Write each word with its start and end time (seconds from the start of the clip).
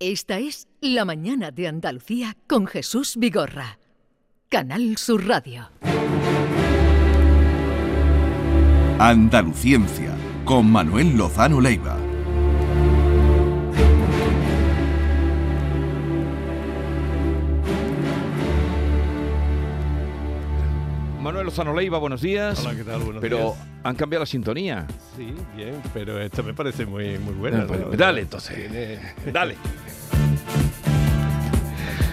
Esta 0.00 0.38
es 0.38 0.68
La 0.80 1.04
Mañana 1.04 1.50
de 1.50 1.66
Andalucía 1.66 2.36
con 2.46 2.68
Jesús 2.68 3.16
Vigorra. 3.16 3.80
Canal 4.48 4.96
Sur 4.96 5.26
Radio. 5.26 5.70
Andaluciencia 9.00 10.16
con 10.44 10.70
Manuel 10.70 11.16
Lozano 11.16 11.60
Leiva. 11.60 11.96
Manuel 21.20 21.46
Lozano 21.46 21.74
Leiva, 21.74 21.98
buenos 21.98 22.22
días. 22.22 22.60
Hola, 22.60 22.76
¿qué 22.76 22.84
tal? 22.84 23.00
Buenos 23.00 23.20
Pero 23.20 23.38
días. 23.38 23.54
han 23.82 23.96
cambiado 23.96 24.22
la 24.22 24.26
sintonía. 24.26 24.86
Sí, 25.16 25.34
bien, 25.56 25.82
pero 25.92 26.20
esta 26.20 26.42
me 26.42 26.54
parece 26.54 26.86
muy, 26.86 27.18
muy 27.18 27.34
buena. 27.34 27.66
Dale 27.96 28.22
entonces. 28.22 28.70
Dale. 29.32 29.56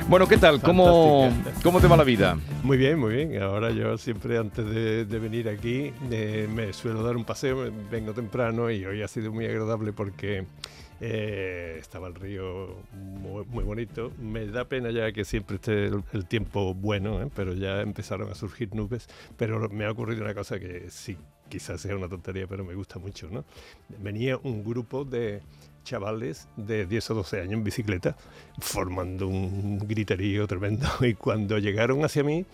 Bueno, 0.08 0.28
¿qué 0.28 0.38
tal? 0.38 0.62
¿Cómo. 0.62 1.34
¿Cómo 1.64 1.82
te 1.82 1.88
va 1.88 1.98
la 1.98 2.04
vida? 2.04 2.38
Muy 2.62 2.78
bien, 2.78 3.00
muy 3.00 3.16
bien. 3.16 3.42
Ahora 3.42 3.72
yo 3.72 3.98
siempre 3.98 4.38
antes 4.38 4.64
de, 4.64 5.04
de 5.06 5.20
venir 5.20 5.50
aquí 5.50 5.92
eh, 6.12 6.48
me 6.54 6.74
suelo 6.74 7.02
dar 7.02 7.18
un 7.18 7.26
paseo, 7.26 7.72
vengo 7.90 8.14
temprano 8.14 8.70
y 8.70 8.86
hoy 8.86 9.02
ha 9.02 9.08
sido 9.08 9.32
muy 9.32 9.46
agradable 9.48 9.94
porque 9.94 10.46
eh, 11.02 11.78
estaba 11.80 12.08
el 12.08 12.14
río 12.14 12.78
muy, 12.94 13.46
muy 13.46 13.64
bonito. 13.64 14.12
Me 14.20 14.46
da 14.46 14.66
pena 14.66 14.92
ya 14.92 15.12
que 15.12 15.26
siempre 15.26 15.56
esté 15.56 15.86
el, 15.88 16.04
el 16.14 16.28
tiempo 16.28 16.76
bueno, 16.76 17.24
¿eh? 17.24 17.30
pero 17.36 17.54
ya 17.54 17.82
empezaron 17.82 18.30
a 18.30 18.36
surgir 18.36 18.76
nubes. 18.76 19.08
Pero 19.38 19.70
me 19.70 19.86
ha 19.86 19.92
ocurrido 19.92 20.24
una 20.24 20.36
cosa 20.36 20.60
que 20.60 20.86
sí, 20.92 21.18
quizás 21.50 21.82
sea 21.82 21.96
una 21.96 22.08
tontería, 22.08 22.46
pero 22.46 22.64
me 22.64 22.76
gusta 22.76 23.00
mucho. 23.00 23.28
¿no? 23.32 23.44
Venía 24.00 24.38
un 24.38 24.64
grupo 24.64 25.04
de 25.04 25.42
chavales 25.86 26.50
de 26.58 26.86
10 26.86 27.12
o 27.12 27.14
12 27.16 27.40
años 27.40 27.54
en 27.54 27.64
bicicleta 27.64 28.18
formando 28.60 29.28
un 29.28 29.80
griterío 29.88 30.48
tremendo 30.48 30.88
y 31.02 31.14
cuando 31.14 31.58
llegaron 31.60 32.04
hacia 32.04 32.24
mí 32.26 32.46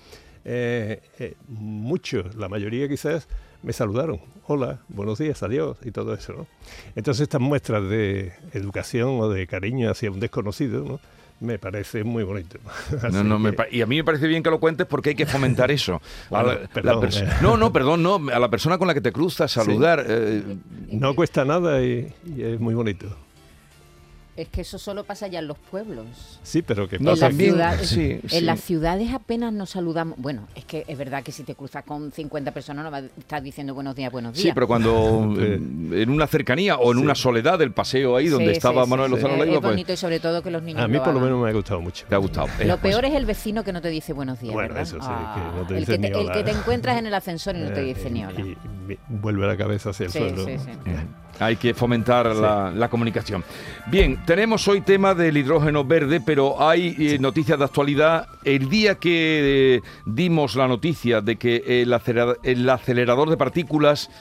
eh, 0.45 1.01
eh, 1.19 1.35
muchos, 1.47 2.35
la 2.35 2.49
mayoría 2.49 2.87
quizás, 2.89 3.27
me 3.61 3.73
saludaron. 3.73 4.19
Hola, 4.47 4.79
buenos 4.89 5.19
días, 5.19 5.43
adiós 5.43 5.77
y 5.85 5.91
todo 5.91 6.15
eso. 6.15 6.33
¿no? 6.33 6.47
Entonces 6.95 7.21
estas 7.21 7.39
muestras 7.41 7.87
de 7.87 8.33
educación 8.53 9.19
o 9.19 9.29
de 9.29 9.45
cariño 9.45 9.89
hacia 9.91 10.09
un 10.09 10.19
desconocido 10.19 10.83
¿no? 10.83 10.99
me 11.39 11.59
parece 11.59 12.03
muy 12.03 12.23
bonito. 12.23 12.57
No, 13.11 13.23
no, 13.23 13.37
me 13.37 13.51
que- 13.51 13.57
pa- 13.57 13.67
y 13.69 13.81
a 13.83 13.85
mí 13.85 13.97
me 13.97 14.03
parece 14.03 14.25
bien 14.27 14.41
que 14.41 14.49
lo 14.49 14.59
cuentes 14.59 14.87
porque 14.87 15.09
hay 15.09 15.15
que 15.15 15.27
fomentar 15.27 15.69
eso. 15.79 16.01
Bueno, 16.31 16.53
la- 16.53 16.67
perdón, 16.69 17.07
eh. 17.13 17.29
no, 17.43 17.55
no, 17.55 17.71
perdón, 17.71 18.01
no. 18.01 18.15
A 18.33 18.39
la 18.39 18.49
persona 18.49 18.79
con 18.79 18.87
la 18.87 18.95
que 18.95 19.01
te 19.01 19.11
cruzas, 19.11 19.51
saludar. 19.51 20.03
eh, 20.07 20.41
no 20.91 21.13
cuesta 21.15 21.45
nada 21.45 21.83
y, 21.83 22.11
y 22.35 22.41
es 22.41 22.59
muy 22.59 22.73
bonito. 22.73 23.15
Es 24.41 24.47
que 24.47 24.61
eso 24.61 24.79
solo 24.79 25.03
pasa 25.03 25.27
ya 25.27 25.37
en 25.37 25.45
los 25.47 25.57
pueblos. 25.59 26.39
Sí, 26.41 26.63
pero 26.63 26.89
que 26.89 26.95
En 26.95 27.03
No, 27.03 27.11
pasa 27.11 27.25
las, 27.25 27.29
también, 27.29 27.51
ciudades, 27.51 27.87
sí, 27.89 28.19
en 28.23 28.27
sí. 28.29 28.41
las 28.41 28.59
ciudades 28.59 29.13
apenas 29.13 29.53
nos 29.53 29.69
saludamos. 29.69 30.17
Bueno, 30.17 30.47
es 30.55 30.65
que 30.65 30.83
es 30.87 30.97
verdad 30.97 31.21
que 31.21 31.31
si 31.31 31.43
te 31.43 31.53
cruzas 31.53 31.83
con 31.83 32.11
50 32.11 32.51
personas 32.51 32.83
no 32.83 32.89
vas 32.89 33.03
a 33.03 33.19
estar 33.19 33.43
diciendo 33.43 33.75
buenos 33.75 33.95
días, 33.95 34.11
buenos 34.11 34.33
días. 34.33 34.41
Sí, 34.41 34.51
pero 34.51 34.65
cuando 34.65 35.35
eh, 35.39 35.55
en 36.01 36.09
una 36.09 36.25
cercanía 36.25 36.77
o 36.77 36.91
en 36.91 36.97
Sí. 36.97 37.03
una 37.03 37.13
soledad 37.13 37.59
del 37.59 37.71
paseo 37.71 38.15
ahí 38.15 38.29
donde 38.29 38.47
Sí, 38.47 38.51
estaba 38.53 38.83
sí, 38.83 38.89
Manuel. 38.89 39.11
Lozano 39.11 39.35
Leiva, 39.35 39.43
Es 39.57 39.61
pues 39.61 39.71
bonito 39.73 39.93
y 39.93 39.97
sobre 39.97 40.19
todo 40.19 40.41
que 40.41 40.49
los 40.49 40.63
niños 40.63 40.81
A 40.81 40.87
mí 40.87 40.97
por 40.97 41.13
lo 41.13 41.19
menos 41.19 41.39
me 41.43 41.47
ha 41.49 41.53
gustado 41.53 41.79
mucho. 41.81 42.07
te 42.09 42.15
ha 42.15 42.17
gustado. 42.17 42.47
Eh, 42.59 42.65
Lo 42.65 42.77
pues, 42.79 42.93
peor 42.95 43.05
es 43.05 43.13
el 43.13 43.27
vecino 43.27 43.63
que 43.63 43.71
no 43.73 43.81
te 43.81 43.89
dice 43.89 44.11
buenos 44.13 44.39
días, 44.39 44.53
Bueno, 44.55 44.69
¿verdad? 44.69 44.81
eso 44.81 44.95
sí, 44.95 45.07
Ah, 45.07 45.35
que 45.53 45.59
no 45.59 45.67
te 45.67 45.73
el, 45.75 45.79
dice 45.81 45.91
que 45.91 45.97
ni 45.99 46.07
te, 46.07 46.13
el 46.19 46.25
hola. 46.25 46.33
que 46.33 46.43
te 46.43 46.49
encuentras 46.51 46.97
en 46.97 47.05
el 47.05 47.13
ascensor 47.13 47.55
y 47.55 47.59
no 47.59 47.71
te 47.73 47.81
Eh, 47.81 47.93
dice 47.93 48.09
ni 48.09 48.25
hola. 48.25 48.39
y- 48.41 48.57
y 48.93 48.97
vuelve 49.07 49.45
la 49.45 49.55
cabeza 49.55 49.91
hacia 49.91 50.07
el 50.07 50.11
Sí, 50.11 50.17
suelo. 50.17 50.45
sí, 50.45 50.57
sí. 50.57 50.71
Hay 51.41 51.55
que 51.55 51.73
fomentar 51.73 52.35
la, 52.35 52.71
la 52.71 52.87
comunicación. 52.87 53.43
Bien, 53.87 54.23
tenemos 54.25 54.67
hoy 54.67 54.81
tema 54.81 55.15
del 55.15 55.35
hidrógeno 55.35 55.83
verde, 55.83 56.21
pero 56.23 56.61
hay 56.61 56.95
eh, 56.99 57.17
noticias 57.19 57.57
de 57.57 57.65
actualidad. 57.65 58.27
El 58.43 58.69
día 58.69 58.95
que 58.95 59.77
eh, 59.77 59.81
dimos 60.05 60.55
la 60.55 60.67
noticia 60.67 61.19
de 61.19 61.37
que 61.37 61.81
el, 61.81 61.99
el 62.43 62.69
acelerador 62.69 63.29
de 63.31 63.37
partículas 63.37 64.11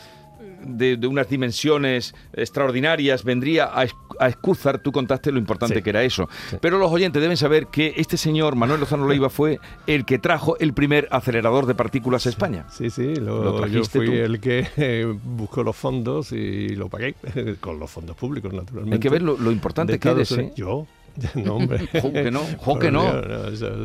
de, 0.65 0.97
de 0.97 1.07
unas 1.07 1.29
dimensiones 1.29 2.15
extraordinarias 2.33 3.25
vendría 3.25 3.65
a, 3.67 3.87
a 4.19 4.29
Escúzar, 4.29 4.79
tú 4.83 4.93
contaste 4.93 5.31
lo 5.33 5.39
importante 5.39 5.77
Sí. 5.77 5.83
que 5.83 5.91
era 5.91 6.03
eso. 6.03 6.29
Sí. 6.51 6.57
Pero 6.61 6.79
los 6.79 6.91
oyentes 6.91 7.23
deben 7.23 7.37
saber 7.37 7.67
que 7.69 7.95
este 7.97 8.17
señor, 8.17 8.57
Manuel 8.57 8.81
Lozano 8.81 9.07
Leiva, 9.09 9.31
fue 9.31 9.59
el 9.87 10.05
que 10.05 10.19
trajo 10.19 10.59
el 10.59 10.73
primer 10.73 11.09
acelerador 11.11 11.67
de 11.67 11.75
partículas 11.75 12.27
a 12.27 12.29
España. 12.31 12.67
Sí, 12.71 12.91
sí, 12.91 13.15
lo- 13.17 13.43
Lo 13.45 13.53
yo 13.55 13.57
trajiste 13.61 13.99
fui 13.99 14.07
tú. 14.07 14.13
el 14.13 14.41
que 14.41 14.67
eh, 14.77 15.15
buscó 15.25 15.63
los 15.63 15.77
fondos 15.77 16.33
y 16.33 16.71
lo 16.71 16.89
pagué, 16.89 17.15
con 17.61 17.79
los 17.79 17.91
fondos 17.91 18.17
públicos, 18.17 18.53
naturalmente. 18.53 18.97
Hay 18.97 19.01
que 19.01 19.09
ver 19.09 19.23
lo, 19.23 19.37
lo 19.39 19.51
importante 19.53 19.99
que 19.99 20.09
eres. 20.11 20.33
¿eh? 20.33 20.53
Yo, 20.57 20.87
no, 21.35 21.57
hombre. 21.57 21.89
Jo, 22.01 22.13
que 22.13 22.31
no, 22.31 22.41
jo, 22.59 22.79
que 22.79 22.91
no. 22.91 23.11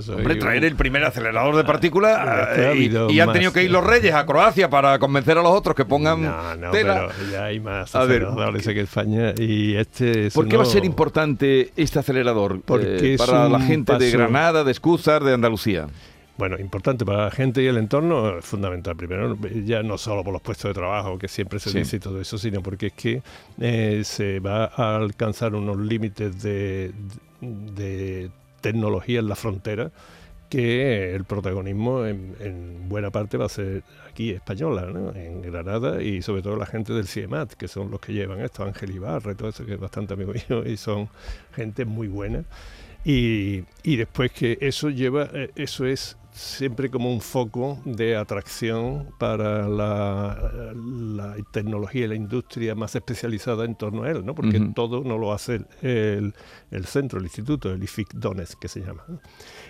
Soy 0.01 0.15
Hombre, 0.15 0.35
traer 0.35 0.63
el 0.65 0.75
primer 0.75 1.03
acelerador 1.03 1.55
de 1.55 1.63
partículas 1.63 2.17
Después 2.17 2.67
ha 2.67 2.71
eh, 2.71 3.09
y, 3.09 3.19
han 3.19 3.33
tenido 3.33 3.51
que 3.51 3.63
ir 3.63 3.71
los 3.71 3.83
reyes 3.83 4.13
a 4.13 4.25
Croacia 4.25 4.69
para 4.69 4.99
convencer 4.99 5.37
a 5.37 5.41
los 5.41 5.51
otros 5.51 5.75
que 5.75 5.85
pongan 5.85 6.21
No, 6.21 6.55
no, 6.55 6.71
tela. 6.71 7.07
pero 7.17 7.31
ya 7.31 7.45
hay 7.45 7.59
más 7.59 7.93
aceleradores 7.95 8.65
en 8.67 8.77
España 8.77 9.33
y 9.37 9.75
este 9.75 10.27
es 10.27 10.33
¿Por 10.33 10.47
qué 10.47 10.57
va 10.57 10.63
a 10.63 10.67
ser 10.67 10.85
importante 10.85 11.71
este 11.75 11.99
acelerador 11.99 12.61
Porque 12.63 13.13
eh, 13.13 13.17
para 13.17 13.49
la 13.49 13.59
gente 13.59 13.97
de 13.97 14.11
Granada, 14.11 14.63
de 14.63 14.71
Escúzar, 14.71 15.23
de 15.23 15.33
Andalucía? 15.33 15.87
Bueno, 16.37 16.59
importante 16.59 17.05
para 17.05 17.25
la 17.25 17.31
gente 17.31 17.63
y 17.63 17.67
el 17.67 17.77
entorno, 17.77 18.39
es 18.39 18.45
fundamental. 18.45 18.95
Primero, 18.97 19.37
ya 19.63 19.83
no 19.83 19.97
solo 19.97 20.23
por 20.23 20.33
los 20.33 20.41
puestos 20.41 20.69
de 20.69 20.73
trabajo, 20.73 21.17
que 21.17 21.27
siempre 21.29 21.59
se 21.59 21.69
Sí. 21.69 21.77
dice 21.79 21.95
y 21.97 21.99
todo 21.99 22.19
eso, 22.19 22.37
sino 22.37 22.61
porque 22.61 22.87
es 22.87 22.93
que 22.93 23.21
eh, 23.59 24.01
se 24.03 24.39
va 24.41 24.65
a 24.65 24.97
alcanzar 24.97 25.55
unos 25.55 25.77
límites 25.77 26.41
de, 26.43 26.91
de 27.41 28.29
tecnología 28.61 29.19
en 29.19 29.29
la 29.29 29.35
frontera 29.35 29.91
que 30.49 31.15
el 31.15 31.23
protagonismo 31.23 32.05
en, 32.05 32.35
en 32.39 32.87
buena 32.87 33.09
parte 33.11 33.37
va 33.37 33.45
a 33.45 33.49
ser 33.49 33.83
aquí 34.09 34.29
española, 34.31 34.83
¿no? 34.93 35.13
en 35.15 35.41
Granada 35.41 36.01
y 36.03 36.21
sobre 36.21 36.41
todo 36.43 36.55
la 36.55 36.65
gente 36.67 36.93
del 36.93 37.07
CIEMAT, 37.07 37.53
que 37.53 37.67
son 37.67 37.89
los 37.89 37.99
que 37.99 38.13
llevan 38.13 38.39
esto, 38.41 38.63
Ángel 38.63 38.91
Ibarra 38.91 39.31
y 39.31 39.35
todo 39.35 39.49
eso, 39.49 39.65
que 39.65 39.73
es 39.73 39.79
bastante 39.79 40.13
amigo 40.13 40.33
mío 40.49 40.65
y 40.65 40.77
son 40.77 41.09
gente 41.55 41.83
muy 41.85 42.07
buena. 42.07 42.43
Y, 43.03 43.63
y 43.83 43.95
después 43.97 44.31
que 44.31 44.57
eso 44.61 44.89
lleva, 44.89 45.29
eh, 45.33 45.49
eso 45.55 45.85
es 45.85 46.15
siempre 46.35 46.89
como 46.89 47.09
un 47.11 47.21
foco 47.21 47.79
de 47.85 48.17
atracción 48.17 49.07
para 49.17 49.69
la, 49.69 50.73
la 50.75 51.35
tecnología 51.51 52.03
y 52.03 52.07
la 52.09 52.15
industria 52.15 52.75
más 52.75 52.93
especializada 52.93 53.63
en 53.63 53.75
torno 53.75 54.03
a 54.03 54.11
él, 54.11 54.25
¿no? 54.25 54.35
porque 54.35 54.57
Ujú. 54.59 54.73
todo 54.73 55.01
no 55.05 55.17
lo 55.17 55.31
hace 55.31 55.61
el, 55.81 56.33
el- 56.71 56.85
centro, 56.85 57.19
el 57.19 57.25
instituto, 57.25 57.71
el 57.71 57.81
IFIC 57.81 58.13
Donetsk, 58.15 58.59
que 58.59 58.67
se 58.67 58.81
llama. 58.81 59.03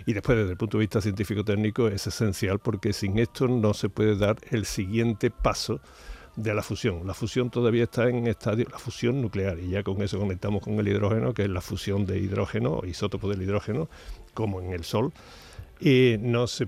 Y 0.08 0.14
después, 0.14 0.40
desde 0.40 0.52
el 0.52 0.58
punto 0.58 0.78
de 0.78 0.82
vista 0.82 1.02
científico-técnico, 1.02 1.88
es 1.88 2.08
esencial 2.08 2.58
porque 2.58 2.94
sin 2.94 3.20
esto 3.20 3.48
no 3.48 3.76
se 3.76 3.90
puede 3.90 4.18
dar 4.18 4.38
el 4.50 4.66
siguiente 4.66 5.30
paso 5.30 5.80
de 6.36 6.54
la 6.56 6.64
fusión. 6.64 7.06
La 7.06 7.14
fusión 7.14 7.52
todavía 7.52 7.84
está 7.84 8.10
en 8.10 8.26
estadio, 8.26 8.66
la 8.72 8.80
fusión 8.80 9.22
nuclear, 9.22 9.60
y 9.60 9.70
ya 9.70 9.84
con 9.84 10.02
eso 10.02 10.18
conectamos 10.20 10.64
con 10.64 10.80
el 10.80 10.88
hidrógeno, 10.88 11.34
que 11.36 11.44
es 11.44 11.50
la 11.50 11.62
fusión 11.62 12.08
de 12.08 12.18
hidrógeno, 12.18 12.82
isótopo 12.86 13.30
del 13.30 13.44
hidrógeno, 13.44 13.88
como 14.34 14.60
en 14.62 14.74
el 14.74 14.84
Sol. 14.84 15.14
Y 15.80 16.18
no 16.20 16.48
se 16.48 16.68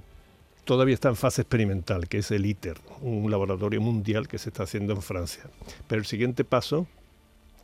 todavía 0.68 0.94
está 0.94 1.08
en 1.08 1.16
fase 1.16 1.42
experimental, 1.42 2.10
que 2.10 2.20
es 2.20 2.30
el 2.30 2.46
ITER, 2.46 2.78
un 3.02 3.32
laboratorio 3.32 3.80
mundial 3.80 4.28
que 4.28 4.38
se 4.38 4.50
está 4.50 4.64
haciendo 4.64 4.94
en 4.94 5.02
Francia. 5.02 5.44
Pero 5.88 6.00
el 6.00 6.06
siguiente 6.06 6.44
paso, 6.44 6.88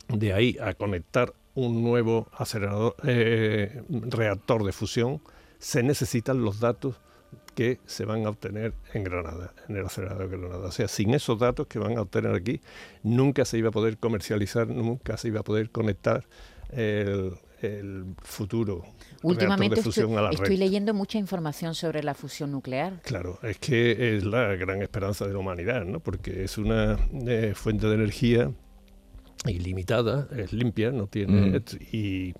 de 0.08 0.32
ahí 0.32 0.56
a 0.60 0.72
conectar 0.72 1.34
un 1.54 1.84
nuevo 1.84 2.28
acelerador, 2.32 2.96
eh, 3.04 3.82
reactor 3.88 4.64
de 4.64 4.72
fusión, 4.72 5.20
se 5.58 5.82
necesitan 5.82 6.42
los 6.42 6.60
datos 6.60 6.96
que 7.54 7.78
se 7.84 8.06
van 8.06 8.24
a 8.24 8.30
obtener 8.30 8.72
en 8.94 9.04
Granada, 9.04 9.52
en 9.68 9.76
el 9.76 9.84
acelerador 9.84 10.28
de 10.28 10.38
Granada. 10.38 10.68
O 10.68 10.72
sea, 10.72 10.88
sin 10.88 11.12
esos 11.12 11.38
datos 11.38 11.66
que 11.66 11.78
van 11.78 11.98
a 11.98 12.00
obtener 12.00 12.34
aquí, 12.34 12.62
nunca 13.02 13.44
se 13.44 13.58
iba 13.58 13.68
a 13.68 13.72
poder 13.72 13.98
comercializar, 13.98 14.66
nunca 14.66 15.18
se 15.18 15.28
iba 15.28 15.40
a 15.40 15.44
poder 15.44 15.70
conectar 15.70 16.24
el, 16.70 17.34
el 17.66 18.04
futuro 18.22 18.84
Últimamente 19.22 19.76
reactor 19.76 19.76
de 19.76 19.82
fusión 19.82 20.06
estoy, 20.10 20.18
a 20.18 20.22
la 20.22 20.30
estoy 20.30 20.48
red. 20.48 20.58
leyendo 20.58 20.94
mucha 20.94 21.18
información 21.18 21.74
sobre 21.74 22.02
la 22.02 22.14
fusión 22.14 22.50
nuclear. 22.52 23.00
Claro, 23.02 23.38
es 23.42 23.58
que 23.58 24.16
es 24.16 24.24
la 24.24 24.54
gran 24.56 24.82
esperanza 24.82 25.26
de 25.26 25.32
la 25.32 25.38
humanidad, 25.38 25.84
¿no? 25.84 26.00
Porque 26.00 26.44
es 26.44 26.58
una 26.58 26.98
eh, 27.26 27.52
fuente 27.54 27.86
de 27.86 27.94
energía 27.94 28.50
ilimitada, 29.46 30.28
es 30.36 30.52
limpia, 30.52 30.90
no 30.90 31.06
tiene 31.06 31.58
Mm. 31.58 31.62
y 31.92 32.34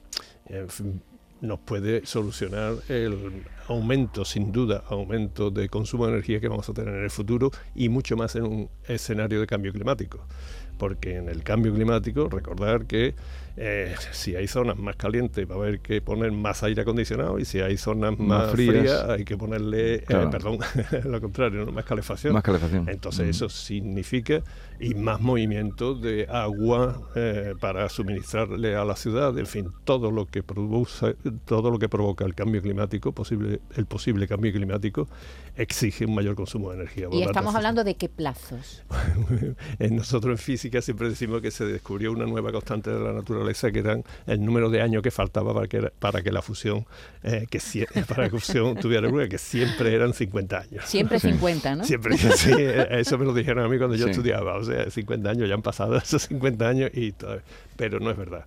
en 0.46 0.68
fin, 0.68 1.02
nos 1.40 1.58
puede 1.60 2.06
solucionar 2.06 2.76
el 2.88 3.42
aumento, 3.68 4.24
sin 4.24 4.52
duda, 4.52 4.84
aumento 4.88 5.50
de 5.50 5.68
consumo 5.68 6.06
de 6.06 6.12
energía 6.12 6.40
que 6.40 6.48
vamos 6.48 6.68
a 6.68 6.72
tener 6.72 6.94
en 6.94 7.04
el 7.04 7.10
futuro 7.10 7.50
y 7.74 7.88
mucho 7.90 8.16
más 8.16 8.34
en 8.36 8.44
un 8.44 8.68
escenario 8.88 9.40
de 9.40 9.46
cambio 9.46 9.72
climático. 9.72 10.26
Porque 10.78 11.16
en 11.16 11.28
el 11.28 11.42
cambio 11.44 11.72
climático, 11.72 12.28
recordar 12.28 12.86
que 12.86 13.14
Eh, 13.56 13.94
si 14.10 14.34
hay 14.34 14.48
zonas 14.48 14.76
más 14.76 14.96
calientes 14.96 15.48
va 15.48 15.54
a 15.54 15.58
haber 15.58 15.78
que 15.78 16.00
poner 16.00 16.32
más 16.32 16.64
aire 16.64 16.82
acondicionado 16.82 17.38
y 17.38 17.44
si 17.44 17.60
hay 17.60 17.76
zonas 17.76 18.18
más, 18.18 18.50
frías. 18.50 19.04
hay 19.08 19.24
que 19.24 19.36
ponerle, 19.36 19.96
eh, 19.96 20.04
perdón, 20.08 20.58
lo 21.04 21.20
contrario, 21.20 21.64
más 21.70 21.84
calefacción. 21.84 22.32
Más 22.32 22.42
calefacción. 22.42 22.88
Entonces 22.88 23.28
eso 23.28 23.48
significa 23.48 24.42
y 24.80 24.94
más 24.94 25.20
movimiento 25.20 25.94
de 25.94 26.26
agua 26.28 27.00
eh, 27.14 27.54
para 27.60 27.88
suministrarle 27.88 28.74
a 28.74 28.84
la 28.84 28.96
ciudad, 28.96 29.38
en 29.38 29.46
fin, 29.46 29.70
todo 29.84 30.10
lo 30.10 30.26
que 30.26 30.42
produce, 30.42 31.14
todo 31.44 31.70
lo 31.70 31.78
que 31.78 31.88
provoca 31.88 32.24
el 32.24 32.34
cambio 32.34 32.60
climático, 32.60 33.12
posible, 33.12 33.60
el 33.76 33.86
posible 33.86 34.26
cambio 34.26 34.52
climático, 34.52 35.06
exige 35.54 36.06
un 36.06 36.16
mayor 36.16 36.34
consumo 36.34 36.70
de 36.70 36.78
energía. 36.78 37.06
¿Y 37.12 37.22
estamos 37.22 37.54
hablando 37.54 37.84
de 37.84 37.94
qué 37.94 38.08
plazos? 38.08 38.82
Nosotros 39.78 40.32
en 40.32 40.38
física 40.38 40.82
siempre 40.82 41.08
decimos 41.08 41.40
que 41.40 41.52
se 41.52 41.64
descubrió 41.64 42.10
una 42.10 42.26
nueva 42.26 42.50
constante 42.50 42.90
de 42.90 42.98
la 42.98 43.12
naturaleza 43.12 43.43
que 43.52 43.78
eran 43.78 44.04
el 44.26 44.44
número 44.44 44.70
de 44.70 44.82
años 44.82 45.02
que 45.02 45.10
faltaba 45.10 45.54
para 45.54 45.66
que, 45.66 45.80
para 45.98 46.22
que 46.22 46.32
la 46.32 46.42
fusión, 46.42 46.86
eh, 47.22 47.46
que 47.50 47.58
para 48.08 48.28
que 48.28 48.36
la 48.36 48.40
fusión 48.40 48.76
tuviera 48.76 49.08
lugar, 49.08 49.28
que 49.28 49.38
siempre 49.38 49.94
eran 49.94 50.12
50 50.12 50.58
años. 50.58 50.84
Siempre 50.86 51.18
50, 51.18 51.76
¿no? 51.76 51.84
Siempre, 51.84 52.16
sí, 52.16 52.52
eso 52.90 53.18
me 53.18 53.24
lo 53.24 53.34
dijeron 53.34 53.64
a 53.64 53.68
mí 53.68 53.78
cuando 53.78 53.96
yo 53.96 54.06
estudiaba, 54.06 54.56
o 54.56 54.64
sea, 54.64 54.90
50 54.90 55.30
años 55.30 55.48
ya 55.48 55.54
han 55.54 55.62
pasado 55.62 55.96
esos 55.96 56.22
50 56.22 56.68
años 56.68 56.90
y 56.94 57.14
pero 57.76 58.00
no 58.00 58.10
es 58.10 58.16
verdad 58.16 58.44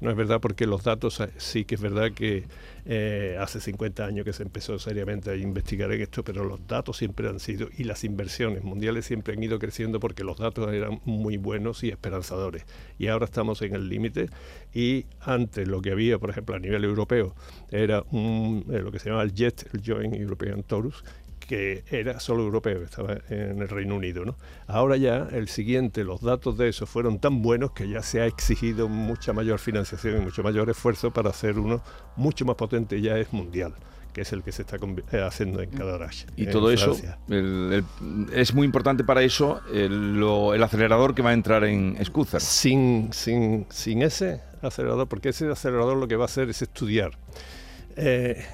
no 0.00 0.10
es 0.10 0.16
verdad 0.16 0.40
porque 0.40 0.66
los 0.66 0.82
datos 0.82 1.20
eh, 1.20 1.28
sí 1.36 1.64
que 1.64 1.74
es 1.74 1.80
verdad 1.80 2.12
que 2.12 2.44
eh, 2.86 3.36
hace 3.38 3.60
50 3.60 4.04
años 4.04 4.24
que 4.24 4.32
se 4.32 4.42
empezó 4.42 4.78
seriamente 4.78 5.30
a 5.30 5.36
investigar 5.36 5.92
en 5.92 6.00
esto, 6.00 6.24
pero 6.24 6.44
los 6.44 6.66
datos 6.66 6.96
siempre 6.96 7.28
han 7.28 7.38
sido 7.38 7.68
y 7.76 7.84
las 7.84 8.04
inversiones 8.04 8.64
mundiales 8.64 9.04
siempre 9.04 9.34
han 9.34 9.42
ido 9.42 9.58
creciendo 9.58 10.00
porque 10.00 10.24
los 10.24 10.38
datos 10.38 10.72
eran 10.72 11.00
muy 11.04 11.36
buenos 11.36 11.84
y 11.84 11.90
esperanzadores. 11.90 12.64
Y 12.98 13.08
ahora 13.08 13.26
estamos 13.26 13.60
en 13.62 13.74
el 13.74 13.88
límite 13.88 14.28
y 14.74 15.06
antes 15.20 15.68
lo 15.68 15.82
que 15.82 15.92
había, 15.92 16.18
por 16.18 16.30
ejemplo, 16.30 16.56
a 16.56 16.58
nivel 16.58 16.84
europeo, 16.84 17.34
era 17.70 17.98
eh, 17.98 18.80
lo 18.82 18.90
que 18.90 18.98
se 18.98 19.10
llama 19.10 19.22
el 19.22 19.34
JET, 19.34 19.68
el 19.74 19.82
Joint 19.84 20.14
European 20.14 20.62
Taurus, 20.62 21.04
que 21.50 21.82
era 21.90 22.20
solo 22.20 22.44
europeo, 22.44 22.80
estaba 22.84 23.18
en 23.28 23.60
el 23.60 23.68
Reino 23.68 23.96
Unido. 23.96 24.24
¿no? 24.24 24.36
Ahora 24.68 24.96
ya 24.96 25.26
el 25.32 25.48
siguiente, 25.48 26.04
los 26.04 26.20
datos 26.20 26.56
de 26.56 26.68
eso 26.68 26.86
fueron 26.86 27.18
tan 27.18 27.42
buenos 27.42 27.72
que 27.72 27.88
ya 27.88 28.04
se 28.04 28.20
ha 28.20 28.26
exigido 28.26 28.88
mucha 28.88 29.32
mayor 29.32 29.58
financiación 29.58 30.18
y 30.18 30.20
mucho 30.20 30.44
mayor 30.44 30.70
esfuerzo 30.70 31.10
para 31.10 31.30
hacer 31.30 31.58
uno 31.58 31.82
mucho 32.14 32.44
más 32.44 32.54
potente, 32.54 33.00
ya 33.00 33.18
es 33.18 33.32
mundial 33.32 33.74
que 34.12 34.20
es 34.20 34.32
el 34.32 34.44
que 34.44 34.52
se 34.52 34.62
está 34.62 34.76
eh, 34.76 35.22
haciendo 35.22 35.60
en 35.60 35.70
Cadarache. 35.70 36.26
Y 36.36 36.46
todo 36.46 36.70
eso, 36.70 36.96
es 38.32 38.54
muy 38.54 38.64
importante 38.64 39.02
para 39.04 39.22
eso 39.22 39.60
el, 39.72 40.62
acelerador 40.62 41.16
que 41.16 41.22
va 41.22 41.30
a 41.30 41.32
entrar 41.32 41.64
en 41.64 41.96
Scuzer. 42.04 42.40
Sin, 42.40 43.12
sin, 43.12 43.66
sin 43.70 44.02
ese 44.02 44.40
acelerador, 44.62 45.08
porque 45.08 45.30
ese 45.30 45.48
acelerador 45.48 45.96
lo 45.96 46.06
que 46.06 46.16
va 46.16 46.24
a 46.24 46.26
hacer 46.26 46.48
es 46.48 46.60
estudiar 46.62 47.12
eh, 47.96 48.44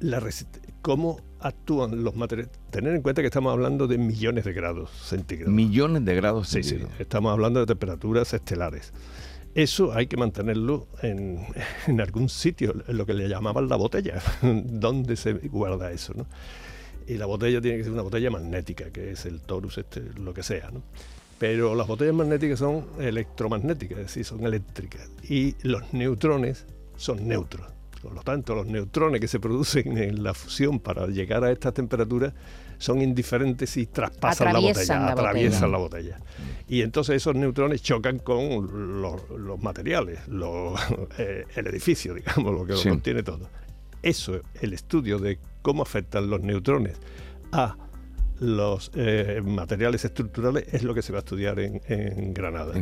la 0.00 0.22
cómo 0.82 1.29
actúan 1.40 2.04
los 2.04 2.14
materiales. 2.14 2.52
Tener 2.70 2.94
en 2.94 3.02
cuenta 3.02 3.22
que 3.22 3.26
estamos 3.26 3.52
hablando 3.52 3.86
de 3.86 3.98
millones 3.98 4.44
de 4.44 4.52
grados 4.52 4.90
centígrados. 4.90 5.52
Millones 5.52 6.04
de 6.04 6.14
grados 6.14 6.48
centígrados. 6.48 6.90
Sí, 6.90 6.96
sí. 6.96 7.02
Estamos 7.02 7.32
hablando 7.32 7.60
de 7.60 7.66
temperaturas 7.66 8.32
estelares. 8.32 8.92
Eso 9.54 9.92
hay 9.92 10.06
que 10.06 10.16
mantenerlo 10.16 10.86
en, 11.02 11.44
en 11.86 12.00
algún 12.00 12.28
sitio, 12.28 12.74
en 12.86 12.96
lo 12.96 13.06
que 13.06 13.14
le 13.14 13.28
llamaban 13.28 13.68
la 13.68 13.76
botella, 13.76 14.22
donde 14.42 15.16
se 15.16 15.32
guarda 15.32 15.90
eso. 15.92 16.14
¿no? 16.14 16.26
Y 17.06 17.16
la 17.16 17.26
botella 17.26 17.60
tiene 17.60 17.78
que 17.78 17.84
ser 17.84 17.92
una 17.92 18.02
botella 18.02 18.30
magnética, 18.30 18.90
que 18.90 19.12
es 19.12 19.26
el 19.26 19.40
torus, 19.40 19.78
este, 19.78 20.00
lo 20.18 20.32
que 20.32 20.42
sea. 20.42 20.70
¿no? 20.70 20.82
Pero 21.40 21.74
las 21.74 21.86
botellas 21.86 22.14
magnéticas 22.14 22.58
son 22.58 22.84
electromagnéticas, 22.98 23.98
es 23.98 24.06
decir, 24.08 24.24
son 24.26 24.44
eléctricas. 24.44 25.10
Y 25.28 25.56
los 25.62 25.92
neutrones 25.92 26.66
son 26.96 27.26
neutros. 27.26 27.66
Por 28.00 28.14
lo 28.14 28.22
tanto, 28.22 28.54
los 28.54 28.66
neutrones 28.66 29.20
que 29.20 29.28
se 29.28 29.40
producen 29.40 29.98
en 29.98 30.22
la 30.22 30.34
fusión 30.34 30.80
para 30.80 31.06
llegar 31.06 31.44
a 31.44 31.50
estas 31.50 31.74
temperaturas 31.74 32.32
son 32.78 33.02
indiferentes 33.02 33.76
y 33.76 33.86
traspasan 33.86 34.54
la 34.54 34.58
botella, 34.58 35.08
atraviesan 35.08 35.70
la 35.70 35.78
botella. 35.78 36.18
Y 36.66 36.80
entonces 36.80 37.16
esos 37.16 37.34
neutrones 37.34 37.82
chocan 37.82 38.18
con 38.18 39.02
los, 39.02 39.62
materiales, 39.62 40.20
eh, 41.18 41.44
el 41.54 41.66
edificio, 41.66 42.14
digamos, 42.14 42.54
lo 42.54 42.64
que 42.64 42.72
lo 42.72 42.82
contiene 42.82 43.22
todo. 43.22 43.48
Eso, 44.02 44.40
el 44.62 44.72
estudio 44.72 45.18
de 45.18 45.38
cómo 45.60 45.82
afectan 45.82 46.30
los 46.30 46.40
neutrones 46.40 46.96
a 47.52 47.76
los 48.40 48.90
eh, 48.94 49.40
materiales 49.44 50.04
estructurales 50.04 50.64
es 50.72 50.82
lo 50.82 50.94
que 50.94 51.02
se 51.02 51.12
va 51.12 51.18
a 51.18 51.20
estudiar 51.20 51.58
en, 51.60 52.34
Granada. 52.34 52.74